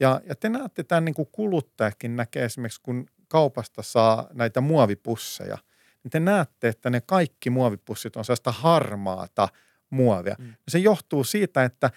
[0.00, 5.58] Ja, ja te näette tämän niin kuin kuluttajakin näkee esimerkiksi, kun kaupasta saa näitä muovipusseja,
[6.02, 9.48] niin te näette, että ne kaikki muovipussit on sellaista harmaata
[9.90, 10.36] muovia.
[10.38, 10.54] Mm.
[10.68, 11.90] Se johtuu siitä, että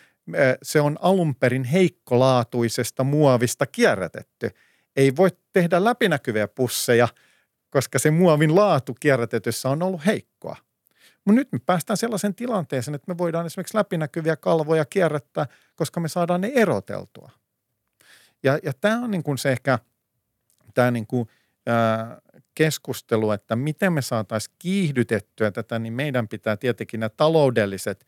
[0.64, 4.50] se on alun perin heikkolaatuisesta muovista kierrätetty.
[4.96, 7.08] Ei voi tehdä läpinäkyviä pusseja,
[7.70, 10.56] koska se muovin laatu kierrätetyssä on ollut heikkoa.
[11.26, 15.46] Mutta nyt me päästään sellaisen tilanteeseen, että me voidaan esimerkiksi läpinäkyviä kalvoja kierrättää,
[15.76, 17.32] koska me saadaan ne eroteltua.
[18.44, 19.80] Ja, ja tämä on niin kuin se ehkä
[20.74, 21.30] tämä niin kuin,
[21.68, 22.22] ää,
[22.56, 28.06] keskustelu, että miten me saataisiin kiihdytettyä tätä, niin meidän pitää tietenkin nämä taloudelliset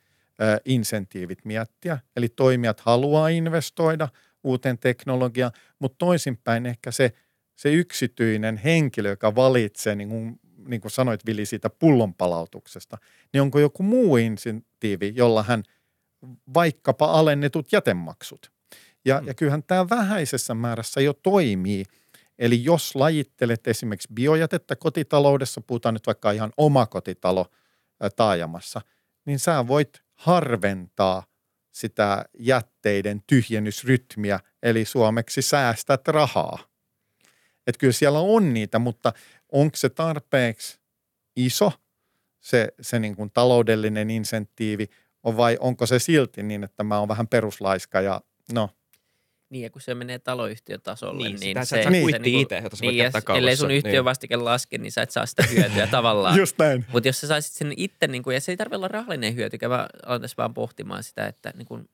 [0.66, 1.99] insentiivit miettiä.
[2.16, 4.07] Eli toimijat haluaa investoida
[4.43, 7.12] uuteen teknologiaan, mutta toisinpäin ehkä se,
[7.55, 12.97] se yksityinen henkilö, joka valitsee, niin kuin, niin kuin sanoit Vili siitä pullonpalautuksesta,
[13.34, 15.64] niin onko joku muu insentiivi, jolla hän
[16.53, 18.51] vaikkapa alennetut jätemaksut.
[19.05, 19.28] Ja, mm.
[19.28, 21.86] ja kyllähän tämä vähäisessä määrässä jo toimii.
[22.39, 27.45] Eli jos lajittelet esimerkiksi biojätettä kotitaloudessa, puhutaan nyt vaikka ihan omakotitalo
[28.16, 28.82] taajamassa,
[29.26, 31.24] niin sä voit harventaa
[31.72, 36.59] sitä jätteiden tyhjennysrytmiä, eli suomeksi säästät rahaa.
[37.68, 39.14] Että kyllä siellä on niitä, mutta
[39.52, 40.80] onko se tarpeeksi
[41.36, 41.72] iso,
[42.39, 44.88] se, se niin kuin taloudellinen insentiivi,
[45.24, 48.22] vai onko se silti niin, että mä oon vähän peruslaiska ja
[48.54, 48.70] no–
[49.52, 52.97] niin, ja kun se menee taloyhtiötasolle, niin, niin se, se, kuitti niin, itse, jota niin,
[52.97, 54.06] ja ellei sun yhtiö niin.
[54.06, 56.38] vastike laske, niin sä et saa sitä hyötyä tavallaan.
[56.38, 56.86] Just näin.
[56.93, 59.58] Mutta jos sä saisit sen itse, niin kun, ja se ei tarvitse olla rahallinen hyöty,
[59.68, 61.89] mä aloin tässä vaan pohtimaan sitä, että niin kun,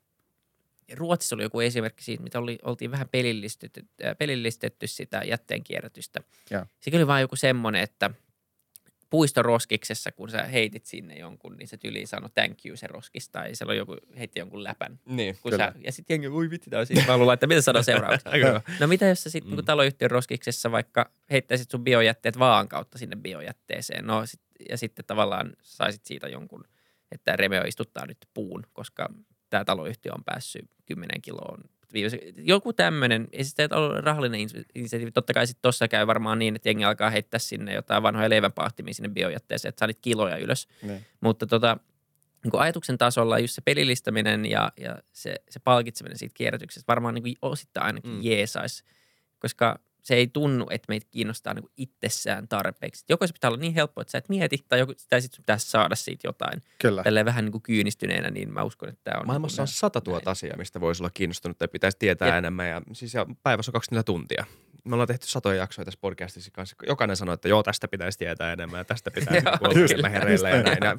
[0.94, 6.22] Ruotsissa oli joku esimerkki siitä, mitä oli, oltiin vähän pelillistetty, äh, pelillistetty sitä jätteen kierrätystä.
[6.50, 6.66] Ja.
[6.80, 8.10] Se oli vain joku semmoinen, että–
[9.10, 13.56] puistoroskiksessa, kun sä heitit sinne jonkun, niin se tyli sanoi thank you se roskista, tai
[13.56, 15.00] siellä on joku, heitti jonkun läpän.
[15.06, 17.84] Niin, kun sä, ja sitten jengi, ui vitsi, tämä on Mä luulen, että mitä sanoo
[17.84, 18.30] seuraavaksi.
[18.80, 19.66] no mitä jos sä sitten niin mm.
[19.66, 25.54] taloyhtiön roskiksessa vaikka heittäisit sun biojätteet vaan kautta sinne biojätteeseen, no sit, ja sitten tavallaan
[25.62, 26.64] saisit siitä jonkun,
[27.12, 29.10] että Remeo istuttaa nyt puun, koska
[29.50, 31.64] tämä taloyhtiö on päässyt 10 kiloon
[32.38, 34.40] joku tämmöinen, ei se ole rahallinen
[34.76, 35.12] insentiivi.
[35.12, 38.94] Totta kai sitten tuossa käy varmaan niin, että jengi alkaa heittää sinne jotain vanhoja leivänpahtimia
[38.94, 40.68] sinne biojätteeseen, että saa niitä kiloja ylös.
[40.82, 41.06] Ne.
[41.22, 41.78] Mutta tota,
[42.44, 47.14] niin kuin ajatuksen tasolla just se pelillistäminen ja, ja se, se palkitseminen siitä kierrätyksestä varmaan
[47.14, 48.20] niin kuin osittain ainakin mm.
[48.22, 48.84] jeesaisi,
[49.40, 53.06] koska se ei tunnu, että meitä kiinnostaa niin itsessään tarpeeksi.
[53.10, 55.58] Joko se pitää olla niin helppo, että sä et mieti, tai, joku, tai sitten pitää
[55.58, 56.64] saada siitä jotain.
[56.80, 57.04] Kyllä.
[57.04, 59.28] Tälleen vähän niin kuin kyynistyneenä, niin mä uskon, että tämä on...
[59.28, 62.38] Maailmassa niin on sata tuota asiaa, mistä voisi olla kiinnostunut tai pitäisi tietää ja.
[62.38, 62.70] enemmän.
[62.70, 64.46] Ja siis ja päivässä on 24 tuntia.
[64.84, 66.76] Me ollaan tehty satoja jaksoja tässä podcastissa kanssa.
[66.88, 70.78] Jokainen sanoo, että joo, tästä pitäisi tietää enemmän ja tästä pitäisi olla hereillä ja näin.
[70.84, 70.98] Ja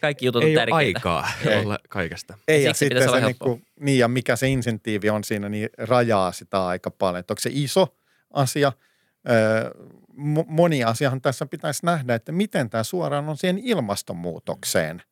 [0.00, 0.80] Kaikki jutut on ei tärkeitä.
[0.80, 1.60] Ei aikaa ei.
[1.60, 2.38] olla kaikesta.
[2.48, 6.32] Ei, ja sitten se, niin, kuin, niin, ja mikä se insentiivi on siinä, niin rajaa
[6.32, 7.20] sitä aika paljon.
[7.20, 7.96] Että onko se iso
[8.36, 8.72] asia–
[10.46, 15.02] moni asiahan tässä pitäisi nähdä, että miten tämä suoraan on siihen ilmastonmuutokseen.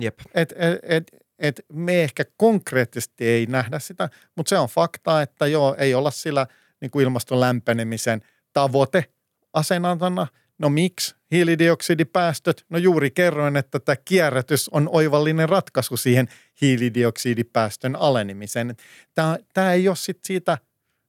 [0.00, 0.20] Jep.
[0.34, 5.46] Et, et, et, et me ehkä konkreettisesti ei nähdä sitä, mutta se on fakta, että
[5.46, 6.46] joo, ei olla sillä
[6.80, 8.22] niin kuin ilmaston lämpenemisen
[8.52, 9.04] tavoite
[9.52, 10.26] asenantana.
[10.58, 11.14] No miksi?
[11.30, 12.64] Hiilidioksidipäästöt.
[12.68, 16.28] No juuri kerroin, että tämä kierrätys on oivallinen ratkaisu siihen
[16.60, 18.76] hiilidioksidipäästön alenemiseen.
[19.14, 20.58] Tämä, tämä ei ole sit siitä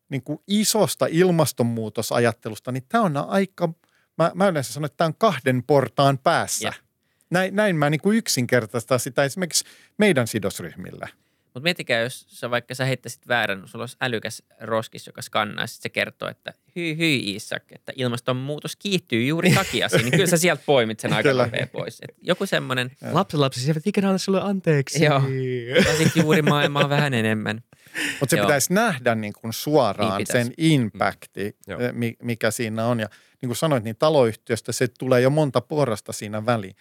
[0.10, 3.70] niin kuin isosta ilmastonmuutosajattelusta, niin tämä on aika,
[4.18, 6.68] mä, mä yleensä sanon, että tämä on kahden portaan päässä.
[6.68, 6.80] Yeah.
[7.30, 9.66] Näin, näin mä niin kuin yksinkertaistan sitä esimerkiksi
[9.98, 11.08] meidän sidosryhmillä.
[11.58, 15.84] Mutta miettikää, jos sä vaikka sä heittäisit väärän, sulla olisi älykäs roskis, joka skannaa, sitten
[15.84, 20.64] se kertoo, että hyi hyi Isak, että ilmastonmuutos kiihtyy juuri takiasi, niin kyllä sä sieltä
[20.66, 21.30] poimit sen aika
[21.72, 22.00] pois.
[22.02, 22.92] Et joku semmoinen...
[23.12, 25.06] Lapsen lapsi, eivät ikinä ole sulle anteeksi.
[25.06, 25.22] Joo,
[25.88, 27.64] ja juuri maailmaa vähän enemmän.
[28.20, 28.46] Mutta se Joo.
[28.46, 32.16] pitäisi nähdä niin kuin suoraan niin sen impacti, mm.
[32.22, 33.00] mikä siinä on.
[33.00, 33.10] Ja
[33.42, 36.76] niin kuin sanoit, niin taloyhtiöstä se tulee jo monta porrasta siinä väliin.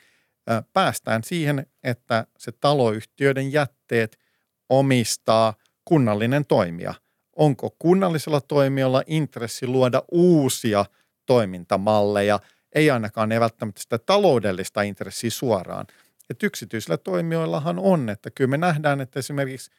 [0.72, 4.25] Päästään siihen, että se taloyhtiöiden jätteet
[4.68, 5.54] omistaa
[5.84, 6.94] kunnallinen toimija.
[7.36, 10.84] Onko kunnallisella toimijalla intressi luoda uusia
[11.26, 12.40] toimintamalleja,
[12.74, 15.86] ei ainakaan ei välttämättä sitä taloudellista intressiä suoraan.
[16.30, 19.70] Et yksityisillä toimijoillahan on, että kyllä me nähdään, että esimerkiksi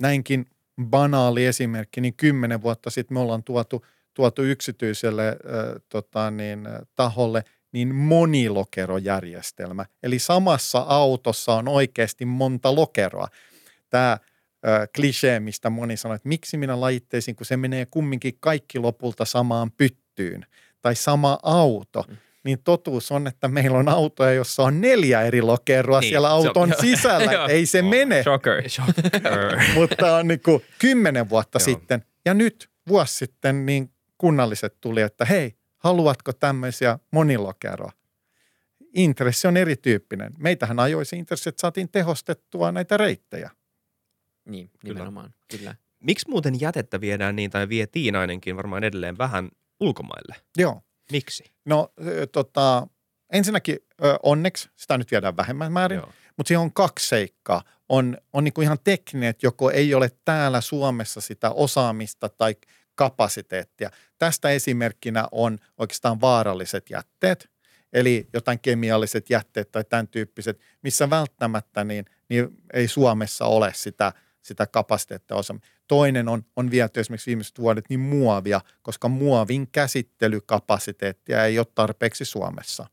[0.00, 0.46] näinkin
[0.84, 5.36] banaali esimerkki, niin kymmenen vuotta sitten me ollaan tuotu, tuotu yksityiselle äh,
[5.88, 9.86] tota niin, taholle niin monilokerojärjestelmä.
[10.02, 13.28] Eli samassa autossa on oikeasti monta lokeroa.
[13.90, 18.78] Tämä äh, klisee, mistä moni sanoo, että miksi minä lajittaisin, kun se menee kumminkin kaikki
[18.78, 20.46] lopulta samaan pyttyyn.
[20.82, 22.04] Tai sama auto.
[22.08, 22.16] Mm
[22.48, 26.68] niin totuus on, että meillä on autoja, jossa on neljä eri lokeroa niin, siellä auton
[26.68, 27.32] so, sisällä.
[27.38, 28.22] Jo, ei se oh, mene.
[28.22, 28.68] Shocker.
[28.68, 29.60] shocker.
[29.74, 35.24] Mutta on niin kuin kymmenen vuotta sitten ja nyt vuosi sitten niin kunnalliset tuli, että
[35.24, 37.92] hei, haluatko tämmöisiä monilokeroa?
[38.94, 40.32] Intressi on erityyppinen.
[40.38, 43.50] Meitähän ajoisi intressi, että saatiin tehostettua näitä reittejä.
[44.48, 45.34] Niin, nimenomaan.
[45.50, 45.60] Kyllä.
[45.60, 45.74] Kyllä.
[46.00, 49.48] Miksi muuten jätettä viedään niin, tai vietiin ainakin varmaan edelleen vähän
[49.80, 50.36] ulkomaille?
[50.56, 50.82] Joo.
[51.12, 51.44] Miksi?
[51.64, 51.92] No
[52.32, 52.86] tota,
[53.32, 53.78] ensinnäkin
[54.22, 56.12] onneksi sitä nyt viedään vähemmän määrin, Joo.
[56.36, 57.62] mutta siinä on kaksi seikkaa.
[57.88, 62.56] On, on niin kuin ihan tekninen, että joko ei ole täällä Suomessa sitä osaamista tai
[62.94, 63.90] kapasiteettia.
[64.18, 67.50] Tästä esimerkkinä on oikeastaan vaaralliset jätteet.
[67.92, 74.12] eli jotain kemialliset jätteet tai tämän tyyppiset, missä välttämättä niin, niin ei Suomessa ole sitä,
[74.48, 75.54] sitä kapasiteettia osa.
[75.88, 82.24] Toinen on, on viety esimerkiksi viimeiset vuodet niin muovia, koska muovin käsittelykapasiteettia ei ole tarpeeksi
[82.24, 82.86] Suomessa.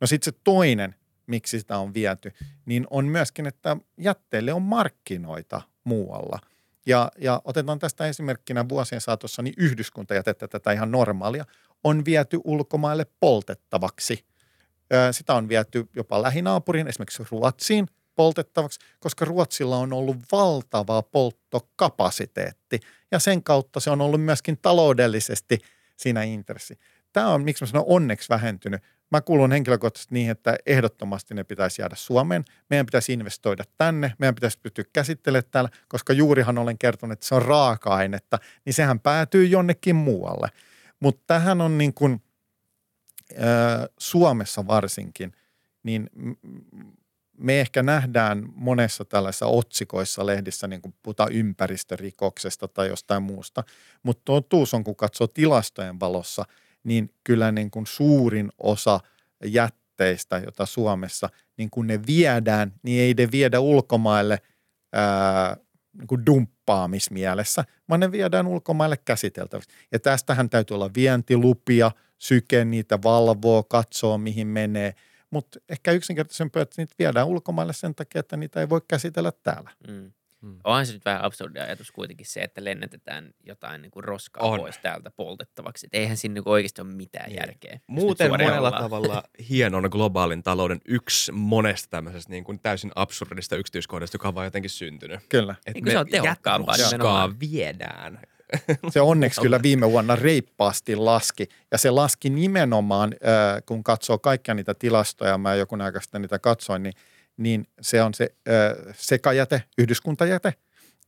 [0.00, 0.94] No sitten se toinen,
[1.26, 2.32] miksi sitä on viety,
[2.66, 6.38] niin on myöskin, että jätteelle on markkinoita muualla.
[6.86, 11.44] Ja, ja otetaan tästä esimerkkinä vuosien saatossa, niin yhdyskuntajätettä, tätä ihan normaalia,
[11.84, 14.24] on viety ulkomaille poltettavaksi.
[15.10, 17.86] Sitä on viety jopa lähinaapurin, esimerkiksi Ruotsiin
[18.20, 25.58] poltettavaksi, koska Ruotsilla on ollut valtava polttokapasiteetti ja sen kautta se on ollut myöskin taloudellisesti
[25.96, 26.78] siinä intressi.
[27.12, 28.82] Tämä on, miksi mä sanon onneksi vähentynyt.
[29.10, 32.44] Mä kuulun henkilökohtaisesti niin, että ehdottomasti ne pitäisi jäädä Suomeen.
[32.70, 37.34] Meidän pitäisi investoida tänne, meidän pitäisi pystyä käsittelemään täällä, koska juurihan olen kertonut, että se
[37.34, 40.48] on raaka-ainetta, niin sehän päätyy jonnekin muualle.
[41.00, 42.22] Mutta tähän on niin kuin,
[43.98, 45.32] Suomessa varsinkin,
[45.82, 46.10] niin
[47.40, 53.64] me ehkä nähdään monessa tällaisessa otsikoissa lehdissä, niin kuin puhutaan ympäristörikoksesta tai jostain muusta,
[54.02, 56.44] mutta totuus on, kun katsoo tilastojen valossa,
[56.84, 59.00] niin kyllä niin kuin suurin osa
[59.44, 64.38] jätteistä, jota Suomessa, niin kun ne viedään, niin ei ne viedä ulkomaille
[64.92, 65.56] ää,
[65.98, 69.70] niin kuin dumppaamismielessä, vaan ne viedään ulkomaille käsiteltäväksi.
[69.92, 74.94] Ja tästähän täytyy olla vientilupia, syke niitä valvoo, katsoo mihin menee–
[75.30, 79.70] mutta ehkä yksinkertaisempaa, että niitä viedään ulkomaille sen takia, että niitä ei voi käsitellä täällä.
[79.88, 80.12] Mm.
[80.42, 80.58] Hmm.
[80.64, 84.60] Onhan se nyt vähän absurdi ajatus kuitenkin se, että lennätetään jotain niin kuin roskaa on.
[84.60, 85.86] pois täältä poltettavaksi.
[85.86, 87.36] Et eihän siinä niin oikeasti ole mitään niin.
[87.40, 87.80] järkeä.
[87.86, 88.82] Muuten monella ollaan.
[88.82, 94.46] tavalla hienon globaalin talouden yksi monesta tämmöisestä niin kuin täysin absurdista yksityiskohdasta, joka on vaan
[94.46, 95.20] jotenkin syntynyt.
[95.28, 95.54] Kyllä.
[95.66, 98.20] Et niin me se on tehokkaampaa viedään
[98.90, 103.14] se onneksi kyllä viime vuonna reippaasti laski ja se laski nimenomaan,
[103.66, 106.94] kun katsoo kaikkia niitä tilastoja, mä joku aika sitten niitä katsoin, niin,
[107.36, 108.34] niin se on se
[108.92, 110.54] sekajäte, yhdyskuntajäte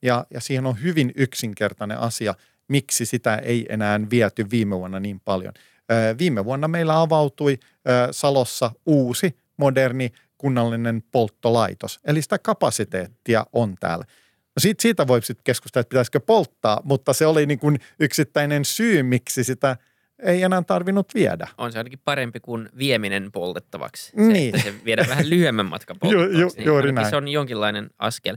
[0.02, 2.34] ja, ja siihen on hyvin yksinkertainen asia,
[2.68, 5.54] miksi sitä ei enää viety viime vuonna niin paljon.
[6.18, 7.58] Viime vuonna meillä avautui
[8.10, 14.04] Salossa uusi, moderni kunnallinen polttolaitos, eli sitä kapasiteettia on täällä.
[14.56, 18.64] No siitä, siitä voi sitten keskustella, että pitäisikö polttaa, mutta se oli niin kuin yksittäinen
[18.64, 19.76] syy, miksi sitä
[20.22, 21.48] ei enää tarvinnut viedä.
[21.58, 24.10] On se ainakin parempi kuin vieminen poltettavaksi.
[24.10, 24.54] Se, niin.
[24.54, 26.38] Että se viedään vähän lyhyemmän matkan poltettavaksi.
[26.40, 27.10] ju, ju, niin juuri näin.
[27.10, 28.36] Se on jonkinlainen askel.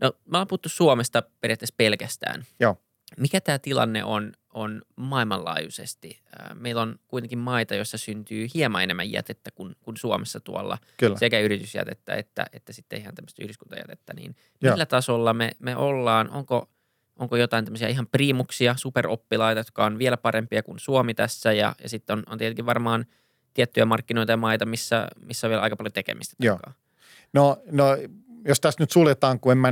[0.00, 2.44] No, mä oon puhuttu Suomesta periaatteessa pelkästään.
[2.60, 2.76] Joo.
[3.18, 6.20] Mikä tämä tilanne on, on maailmanlaajuisesti?
[6.54, 10.78] Meillä on kuitenkin maita, joissa syntyy hieman enemmän jätettä kuin, kuin Suomessa tuolla.
[10.96, 11.18] Kyllä.
[11.18, 14.14] Sekä yritysjätettä että, että sitten ihan tämmöistä yhdyskuntajätettä.
[14.14, 14.72] Niin Joo.
[14.72, 16.30] millä tasolla me, me ollaan?
[16.30, 16.68] Onko,
[17.16, 21.52] onko jotain tämmöisiä ihan priimuksia, superoppilaita, jotka on vielä parempia kuin Suomi tässä?
[21.52, 23.06] Ja, ja sitten on, on tietenkin varmaan
[23.54, 26.36] tiettyjä markkinoita ja maita, missä, missä on vielä aika paljon tekemistä.
[26.40, 26.60] Joo.
[27.32, 27.96] No, no
[28.44, 29.68] jos tässä nyt suljetaan, kun en mä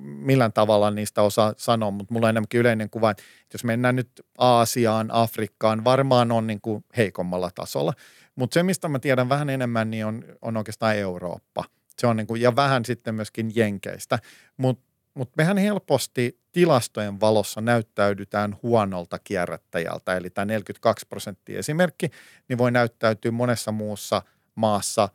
[0.00, 4.10] millään tavalla niistä osaa sanoa, mutta mulla on enemmänkin yleinen kuva, että jos mennään nyt
[4.38, 7.92] Aasiaan, Afrikkaan, varmaan on niin kuin heikommalla tasolla.
[8.34, 11.64] Mutta se, mistä mä tiedän vähän enemmän, niin on, on oikeastaan Eurooppa.
[11.98, 14.18] Se on niin kuin, ja vähän sitten myöskin Jenkeistä.
[14.56, 14.84] Mutta
[15.14, 20.16] mut mehän helposti tilastojen valossa näyttäydytään huonolta kierrättäjältä.
[20.16, 22.10] Eli tämä 42 prosenttia esimerkki,
[22.48, 24.22] niin voi näyttäytyä monessa muussa
[24.54, 25.08] maassa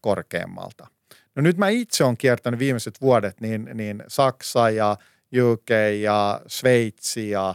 [0.00, 0.86] korkeammalta–
[1.34, 4.96] No nyt mä itse olen kiertänyt viimeiset vuodet niin, niin Saksa ja
[5.42, 5.68] UK
[6.00, 7.54] ja Sveitsi ja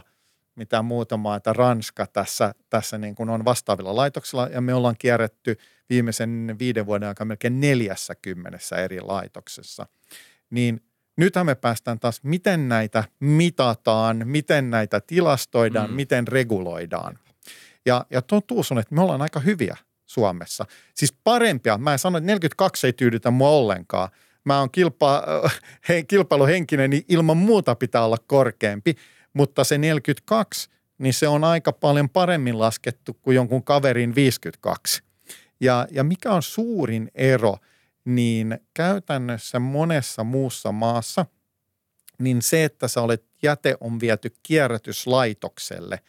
[0.56, 5.56] mitä muuta maata, Ranska tässä, tässä niin kuin on vastaavilla laitoksilla ja me ollaan kierretty
[5.90, 9.86] viimeisen viiden vuoden aikana melkein 40 eri laitoksessa.
[10.50, 10.80] Niin
[11.16, 15.96] nythän me päästään taas, miten näitä mitataan, miten näitä tilastoidaan, mm.
[15.96, 17.18] miten reguloidaan.
[17.86, 19.76] Ja, ja totuus on, että me ollaan aika hyviä
[20.06, 20.66] Suomessa.
[20.94, 21.78] Siis parempia.
[21.78, 24.08] Mä en sano, että 42 ei tyydytä mua ollenkaan.
[24.44, 25.22] Mä oon kilpa,
[25.88, 28.94] he, kilpailuhenkinen, niin ilman muuta pitää olla korkeampi.
[29.32, 35.02] Mutta se 42, niin se on aika paljon paremmin laskettu kuin jonkun kaverin 52.
[35.60, 37.56] Ja, ja mikä on suurin ero,
[38.04, 41.26] niin käytännössä monessa muussa maassa,
[42.18, 46.00] niin se, että sä olet, jäte on viety kierrätyslaitokselle–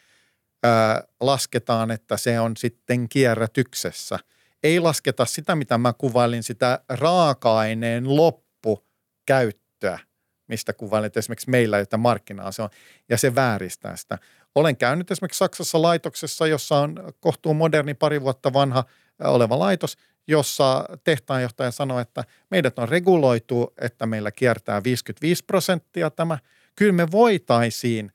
[1.22, 4.20] lasketaan, että se on sitten kierrätyksessä.
[4.63, 9.99] Ei lasketa sitä, mitä mä kuvailin, sitä raaka-aineen loppukäyttöä,
[10.47, 12.70] mistä kuvailin, että esimerkiksi meillä, että markkinaa se on,
[13.09, 14.18] ja se vääristää sitä.
[14.55, 18.84] Olen käynyt esimerkiksi Saksassa laitoksessa, jossa on kohtuu moderni pari vuotta vanha
[19.24, 19.97] oleva laitos,
[20.28, 26.38] jossa tehtaanjohtaja sanoi, että meidät on reguloitu, että meillä kiertää 55 prosenttia tämä.
[26.76, 28.11] Kyllä me voitaisiin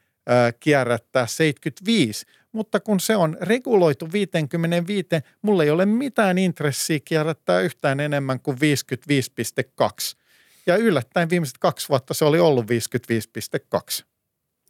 [0.60, 5.08] kierrättää 75, mutta kun se on reguloitu 55,
[5.42, 10.18] mulla ei ole mitään intressiä kierrättää yhtään enemmän kuin 55,2.
[10.66, 14.04] Ja yllättäen viimeiset kaksi vuotta se oli ollut 55,2.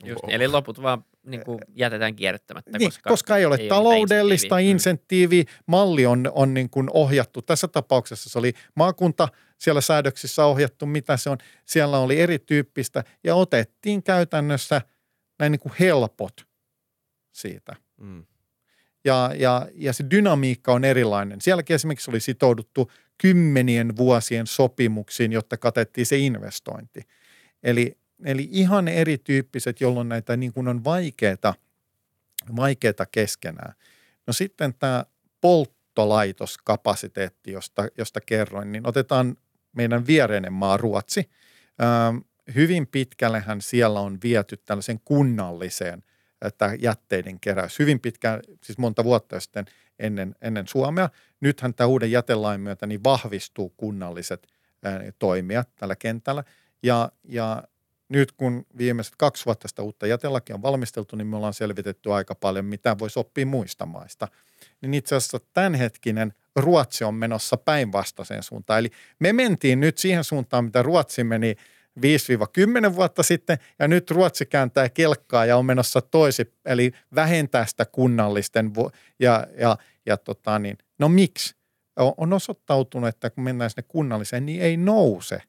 [0.05, 2.79] Just, eli loput vaan niin kuin jätetään kierrättämättä.
[2.79, 5.45] Niin, koska, koska ei ole ei taloudellista ole insentiiviä.
[5.67, 7.43] Malli on, on niin kuin ohjattu.
[7.43, 9.29] Tässä tapauksessa se oli maakunta
[9.59, 11.39] siellä säädöksissä ohjattu, mitä se on.
[11.67, 14.81] Siellä oli erityyppistä ja otettiin käytännössä
[15.39, 16.52] näin niin kuin helpot
[17.33, 17.77] siitä.
[18.01, 18.25] Mm.
[19.05, 21.41] Ja, ja, ja se dynamiikka on erilainen.
[21.41, 27.01] Sielläkin esimerkiksi oli sitouduttu kymmenien vuosien sopimuksiin, jotta katettiin se investointi.
[27.63, 31.55] Eli, eli ihan erityyppiset, jolloin näitä niin kuin on vaikeita,
[32.57, 33.75] vaikeita keskenään.
[34.27, 35.05] No sitten tämä
[35.41, 39.37] polttolaitoskapasiteetti, josta, josta kerroin, niin otetaan
[39.77, 41.31] meidän viereinen maa Ruotsi.
[41.83, 42.17] Ähm,
[42.55, 46.03] hyvin pitkällehän siellä on viety tällaisen kunnalliseen
[46.59, 47.79] tämä jätteiden keräys.
[47.79, 49.65] Hyvin pitkään, siis monta vuotta sitten
[49.99, 51.09] ennen, ennen Suomea.
[51.41, 54.47] Nythän tämä uuden jätelain myötä niin vahvistuu kunnalliset
[55.19, 56.45] toimijat tällä kentällä.
[56.83, 57.63] Ja, ja
[58.09, 62.35] nyt kun viimeiset kaksi vuotta sitä uutta jätelakia on valmisteltu, niin me ollaan selvitetty aika
[62.35, 64.29] paljon, mitä voisi oppia muista maista.
[64.81, 68.79] Niin itse asiassa tämänhetkinen Ruotsi on menossa päinvastaiseen suuntaan.
[68.79, 71.57] Eli me mentiin nyt siihen suuntaan, mitä Ruotsi meni
[71.99, 77.85] 5-10 vuotta sitten, ja nyt Ruotsi kääntää kelkkaa ja on menossa toisi, eli vähentää sitä
[77.85, 78.73] kunnallisten,
[79.19, 79.77] ja, ja,
[80.07, 81.55] ja tota niin, no miksi?
[81.97, 85.43] On osoittautunut, että kun mennään sinne kunnalliseen, niin ei nouse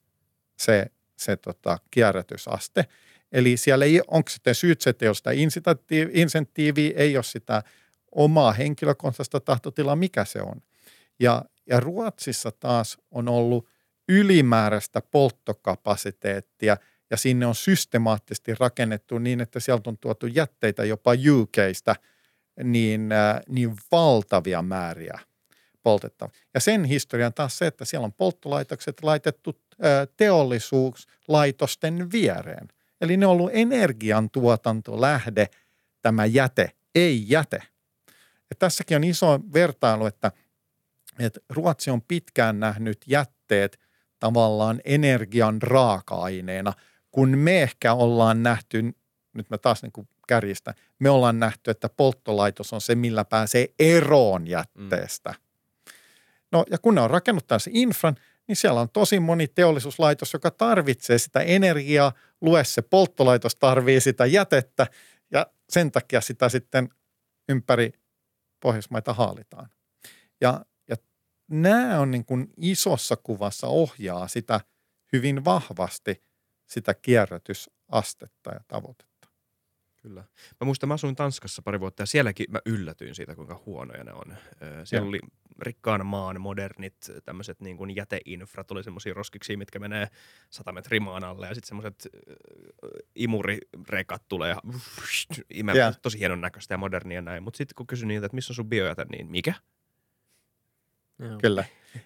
[0.57, 0.85] se,
[1.17, 2.85] se tota, kierrätysaste.
[3.31, 5.15] Eli siellä ei, onko sitten syyt, että ei ole
[5.49, 5.71] sitä
[6.13, 7.63] insentiiviä, ei ole sitä
[8.11, 10.61] omaa henkilökohtaista tahtotilaa, mikä se on.
[11.19, 13.67] Ja, ja Ruotsissa taas on ollut
[14.09, 16.77] ylimääräistä polttokapasiteettia
[17.11, 21.95] ja sinne on systemaattisesti rakennettu niin, että sieltä on tuotu jätteitä jopa UKista
[22.63, 25.19] niin, äh, niin valtavia määriä
[25.83, 26.31] poltettava.
[26.53, 32.67] Ja sen historian taas se, että siellä on polttolaitokset laitettu äh, teollisuuslaitosten viereen.
[33.01, 35.47] Eli ne on ollut energiantuotantolähde,
[36.01, 37.63] tämä jäte, ei jäte.
[38.49, 40.31] Ja tässäkin on iso vertailu, että,
[41.19, 43.79] että Ruotsi on pitkään nähnyt jätteet
[44.23, 46.73] tavallaan energian raaka-aineena,
[47.11, 48.81] kun me ehkä ollaan nähty,
[49.33, 53.67] nyt mä taas niin kuin kärjistä, me ollaan nähty, että polttolaitos on se, millä pääsee
[53.79, 55.29] eroon jätteestä.
[55.29, 55.35] Mm.
[56.51, 58.15] No ja kun ne on rakennut tällaisen infran,
[58.47, 62.11] niin siellä on tosi moni teollisuuslaitos, joka tarvitsee sitä energiaa,
[62.41, 64.87] lue se polttolaitos tarvii sitä jätettä
[65.31, 66.89] ja sen takia sitä sitten
[67.49, 67.91] ympäri
[68.59, 69.69] Pohjoismaita haalitaan.
[70.41, 70.65] Ja
[71.61, 74.61] nämä on niin kuin isossa kuvassa ohjaa sitä
[75.13, 76.23] hyvin vahvasti
[76.65, 79.27] sitä kierrätysastetta ja tavoitetta.
[80.01, 80.21] Kyllä.
[80.61, 84.13] Mä muistan, mä asuin Tanskassa pari vuotta ja sielläkin mä yllätyin siitä, kuinka huonoja ne
[84.13, 84.37] on.
[84.83, 85.09] Siellä ja.
[85.09, 85.19] oli
[85.59, 86.95] rikkaan maan modernit
[87.25, 90.07] tämmöiset niin kuin jäteinfrat, oli semmoisia roskiksi, mitkä menee
[90.49, 92.07] 100 metriä maan alle ja sitten semmoiset
[93.15, 94.61] imurirekat tulee ja
[95.49, 97.43] imee, tosi hienon näköistä ja modernia näin.
[97.43, 99.53] Mutta sitten kun kysyin niiltä, että missä on sun biojäte, niin mikä?
[101.19, 101.37] Joo.
[101.41, 101.63] Kyllä.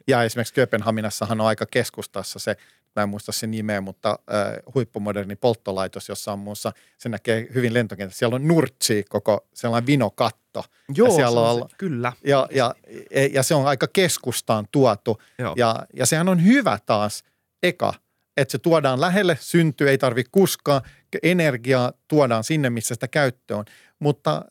[0.07, 2.55] Ja esimerkiksi Kööpenhaminassahan on aika keskustassa se,
[2.95, 7.73] mä en muista sen nimeä, mutta äh, huippumoderni polttolaitos, jossa on muussa, se näkee hyvin
[7.73, 8.19] lentokentässä.
[8.19, 10.63] Siellä on nurtsi koko sellainen vinokatto.
[10.95, 12.13] Joo, ja siellä on, on, se, kyllä.
[12.23, 12.75] Ja, ja,
[13.11, 15.21] ja, ja, se on aika keskustaan tuotu.
[15.55, 17.23] Ja, ja sehän on hyvä taas,
[17.63, 17.93] eka,
[18.37, 20.81] että se tuodaan lähelle, syntyy, ei tarvitse kuskaa,
[21.23, 23.65] energiaa tuodaan sinne, missä sitä käyttö on.
[23.99, 24.45] Mutta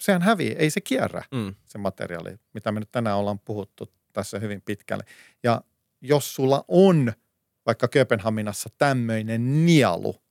[0.00, 1.54] sehän hävii, ei se kierrä mm.
[1.64, 5.04] se materiaali, mitä me nyt tänään ollaan puhuttu tässä hyvin pitkälle.
[5.42, 5.62] Ja
[6.00, 7.12] jos sulla on
[7.66, 10.22] vaikka Kööpenhaminassa tämmöinen nielu,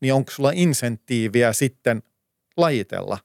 [0.00, 2.02] niin onko sulla insentiiviä sitten
[2.56, 3.18] lajitella?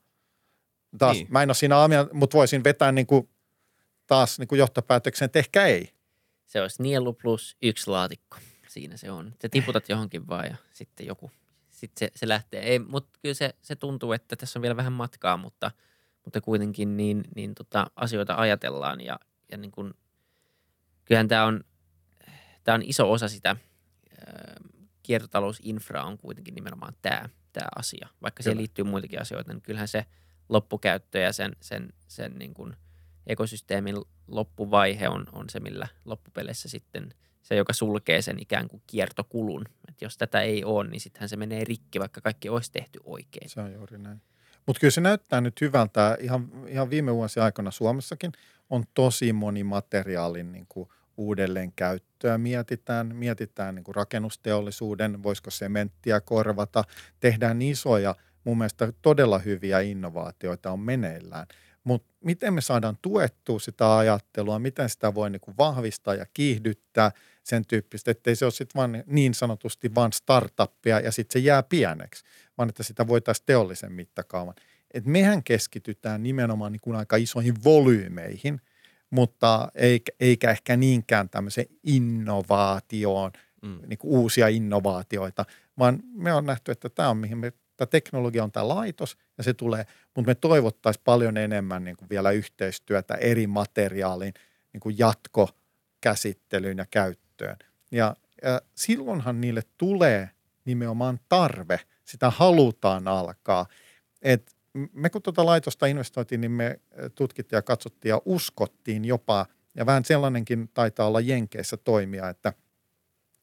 [0.97, 1.27] Taas, niin.
[1.29, 1.75] Mä en ole siinä
[2.13, 3.29] mutta voisin vetää niin kuin,
[4.07, 5.93] taas niin kuin johtopäätöksen, että ehkä ei.
[6.45, 8.37] Se olisi nielu plus yksi laatikko.
[8.67, 9.33] Siinä se on.
[9.41, 11.31] Se tiputat johonkin vaan ja sitten joku
[11.77, 12.61] sitten se, se lähtee.
[12.61, 15.71] Ei, mutta kyllä se, se tuntuu, että tässä on vielä vähän matkaa, mutta,
[16.25, 19.19] mutta kuitenkin niin, niin tota, asioita ajatellaan ja,
[19.51, 19.93] ja niin kuin,
[21.05, 21.63] kyllähän tämä on,
[22.63, 23.55] tämä on iso osa sitä
[25.03, 28.07] kiertotalousinfraa on kuitenkin nimenomaan tämä, tämä asia.
[28.21, 30.05] Vaikka siihen liittyy muitakin asioita, niin kyllähän se
[30.49, 32.75] loppukäyttö ja sen, sen, sen niin kuin
[33.27, 33.95] ekosysteemin
[34.27, 37.13] loppuvaihe on, on se, millä loppupeleissä sitten–
[37.47, 39.65] se, joka sulkee sen ikään kuin kiertokulun.
[39.89, 43.49] Et jos tätä ei ole, niin sittenhän se menee rikki, vaikka kaikki olisi tehty oikein.
[43.49, 44.21] Se on juuri näin.
[44.65, 46.17] Mutta kyllä se näyttää nyt hyvältä.
[46.21, 48.31] Ihan, ihan viime vuosien aikana Suomessakin
[48.69, 53.15] on tosi moni materiaalin niin kuin uudelleen käyttöä mietitään.
[53.15, 56.83] Mietitään niin kuin rakennusteollisuuden, voisiko sementtiä korvata.
[57.19, 61.47] Tehdään isoja mun mielestä todella hyviä innovaatioita on meneillään.
[61.83, 67.11] Mutta miten me saadaan tuettua sitä ajattelua, miten sitä voi niin kuin vahvistaa ja kiihdyttää
[67.47, 71.63] sen tyyppistä, ettei se ole sitten vaan niin sanotusti vain startuppia ja sitten se jää
[71.63, 72.23] pieneksi,
[72.57, 74.55] vaan että sitä voitaisiin teollisen mittakaavan.
[74.93, 78.61] Et mehän keskitytään nimenomaan niin kuin aika isoihin volyymeihin,
[79.09, 83.31] mutta eikä, eikä ehkä niinkään tämmöiseen innovaatioon,
[83.61, 83.79] mm.
[83.87, 85.45] niin kuin uusia innovaatioita,
[85.79, 89.43] vaan me on nähty, että tämä on mihin me tämä teknologia on tämä laitos ja
[89.43, 89.85] se tulee,
[90.15, 94.33] mutta me toivottaisiin paljon enemmän niin kuin vielä yhteistyötä eri materiaalin
[94.73, 94.97] niin kuin
[96.05, 97.57] jatkokäsittelyyn ja käyttöön.
[97.91, 100.29] Ja, ja silloinhan niille tulee
[100.65, 103.65] nimenomaan tarve, sitä halutaan alkaa.
[104.21, 104.55] Et
[104.93, 106.79] me kun tuota laitosta investoitiin, niin me
[107.15, 109.45] tutkittiin ja katsottiin ja uskottiin jopa,
[109.75, 112.53] ja vähän sellainenkin taitaa olla Jenkeissä toimia, että,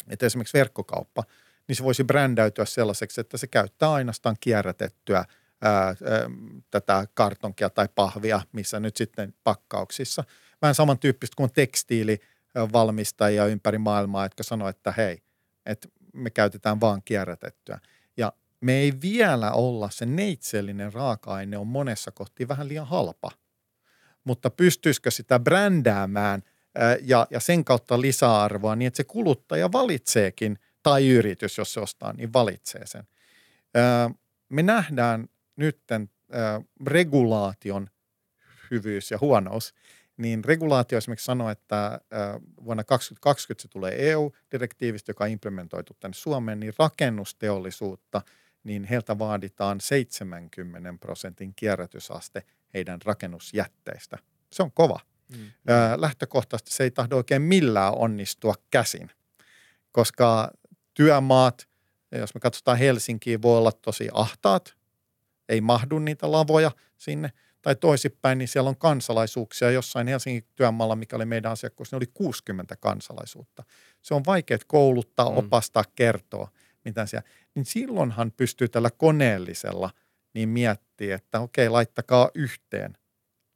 [0.09, 1.25] että esimerkiksi verkkokauppa–
[1.69, 5.25] niin se voisi brändäytyä sellaiseksi, että se käyttää ainoastaan kierrätettyä
[5.63, 5.95] ää, ää,
[6.71, 10.25] tätä kartonkia tai pahvia, missä nyt sitten pakkauksissa.
[10.63, 11.51] Vähän samantyyppistä kuin
[12.55, 15.23] tekstiilivalmistajia ympäri maailmaa, jotka sanoo, että hei,
[15.67, 17.81] että me käytetään vaan kierrätettyä.
[18.17, 23.31] Ja me ei vielä olla, se neitsellinen raaka-aine on monessa kohti vähän liian halpa.
[24.25, 26.43] Mutta pystyisikö sitä brändäämään
[27.03, 32.13] ja, ja sen kautta lisäarvoa niin, että se kuluttaja valitseekin– tai yritys, jos se ostaa,
[32.13, 33.05] niin valitsee sen.
[34.49, 36.11] Me nähdään nytten
[36.87, 37.91] regulaation
[38.71, 39.75] hyvyys ja huonous,
[40.17, 42.01] niin regulaatio esimerkiksi sanoo, että
[42.65, 48.23] vuonna 2020 se tulee EU-direktiivistä, joka on implementoitu tänne Suomeen, niin rakennusteollisuutta,
[48.65, 52.43] niin heiltä vaaditaan 70 prosentin kierrätysaste
[52.75, 54.19] heidän rakennusjätteistä.
[54.53, 55.01] Se on kova.
[55.37, 55.51] Mm.
[55.97, 59.11] Lähtökohtaisesti se ei tahdo oikein millään onnistua käsin,
[59.93, 60.51] koska
[60.95, 61.69] työmaat,
[62.13, 64.77] jos me katsotaan Helsinkiä, voi olla tosi ahtaat,
[65.49, 67.33] ei mahdu niitä lavoja sinne,
[67.65, 69.71] tai toisipäin, niin siellä on kansalaisuuksia.
[69.71, 73.65] Jossain Helsingin työmaalla, mikä oli meidän asiakkuus, niin oli 60 kansalaisuutta.
[74.03, 75.37] Se on vaikea kouluttaa, mm.
[75.37, 76.51] opastaa, kertoa,
[76.85, 77.29] mitä siellä.
[77.55, 79.91] Niin silloinhan pystyy tällä koneellisella
[80.35, 82.99] niin miettiä, että okei, laittakaa yhteen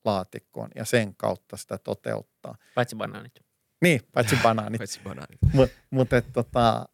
[0.05, 2.57] laatikkoon ja sen kautta sitä toteuttaa.
[2.75, 3.45] Paitsi banaanit.
[3.83, 4.79] Niin, paitsi banaanit.
[4.85, 5.39] paitsi banaanit.
[5.53, 6.89] Mutta mut, tota,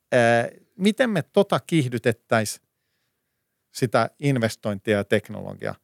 [0.79, 2.67] miten me tota kiihdytettäisiin
[3.75, 5.75] sitä investointia ja teknologia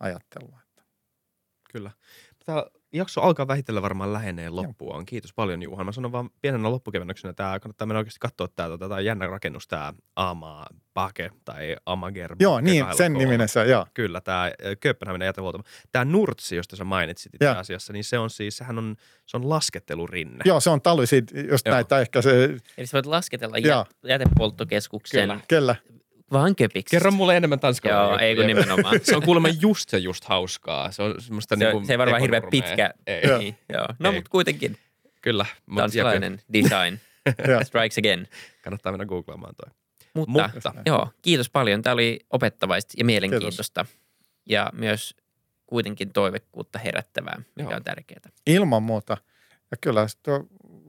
[0.00, 0.60] ajattelua?
[1.72, 1.90] Kyllä.
[2.44, 5.06] Tämä jakso alkaa vähitellen varmaan lähenee loppuaan.
[5.06, 5.86] Kiitos paljon Juhan.
[5.86, 9.68] Mä sanon vaan pienenä loppukevennyksenä, tämä kannattaa mennä oikeasti katsoa tämä, tota, tämä jännä rakennus,
[9.68, 12.36] tämä Ama Pake tai Amager.
[12.40, 13.86] Joo, niin, sen niminen se, joo.
[13.94, 15.60] Kyllä, tämä Kööpenhaminan jätehuolto.
[15.92, 19.48] Tämä Nurtsi, josta sä mainitsit itse asiassa, niin se on siis, sehän on, se on
[19.48, 20.42] laskettelurinne.
[20.44, 22.44] Joo, se on taluisi, just näitä ehkä se...
[22.78, 25.76] Eli sä voit lasketella jät, jätepolttokeskuksen kyllä, kyllä
[26.32, 26.96] vaan köpiksi.
[26.96, 27.92] Kerro mulle enemmän tanskaa.
[27.92, 29.00] Joo, ei kun nimenomaan.
[29.02, 30.92] se on kuulemma just se just hauskaa.
[30.92, 32.94] Se on semmoista se, niinku se ei varmaan hirveän pitkä.
[33.06, 33.38] Ei.
[33.38, 33.86] Niin, joo.
[33.98, 34.78] No, mutta kuitenkin.
[35.22, 35.46] Kyllä.
[35.76, 37.00] Tanskalainen design.
[37.66, 38.28] Strikes again.
[38.62, 39.74] Kannattaa mennä googlaamaan toi.
[40.14, 40.74] Mutta, mutta.
[40.86, 41.82] joo, kiitos paljon.
[41.82, 43.84] Tämä oli opettavaista ja mielenkiintoista.
[43.84, 44.00] Kiitos.
[44.48, 45.14] Ja myös
[45.66, 47.76] kuitenkin toivekkuutta herättävää, mikä joo.
[47.76, 48.20] on tärkeää.
[48.46, 49.16] Ilman muuta.
[49.70, 50.06] Ja kyllä,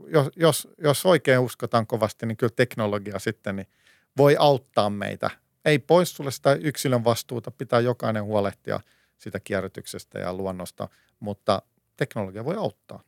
[0.08, 3.68] jos, jos, jos oikein uskotaan kovasti, niin kyllä teknologia sitten niin–
[4.18, 5.30] voi auttaa meitä.
[5.66, 8.80] Ei pois sulle sitä yksilön vastuuta, pitää jokainen huolehtia
[9.18, 10.90] sitä kierrätyksestä ja luonnosta,
[11.20, 11.62] mutta
[11.98, 13.04] teknologia voi auttaa.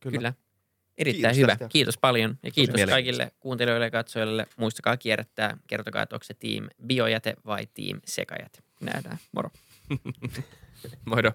[0.00, 0.18] Kyllä.
[0.18, 0.32] Kyllä.
[0.98, 1.52] Erittäin kiitos hyvä.
[1.52, 1.68] Tästä.
[1.68, 4.46] Kiitos paljon ja kiitos kaikille kuuntelijoille ja katsojille.
[4.56, 5.56] Muistakaa kierrättää.
[5.66, 8.58] Kertokaa, että onko se team biojäte vai team sekajäte.
[8.80, 9.18] Nähdään.
[9.32, 9.50] Moro.
[11.10, 11.32] Moido.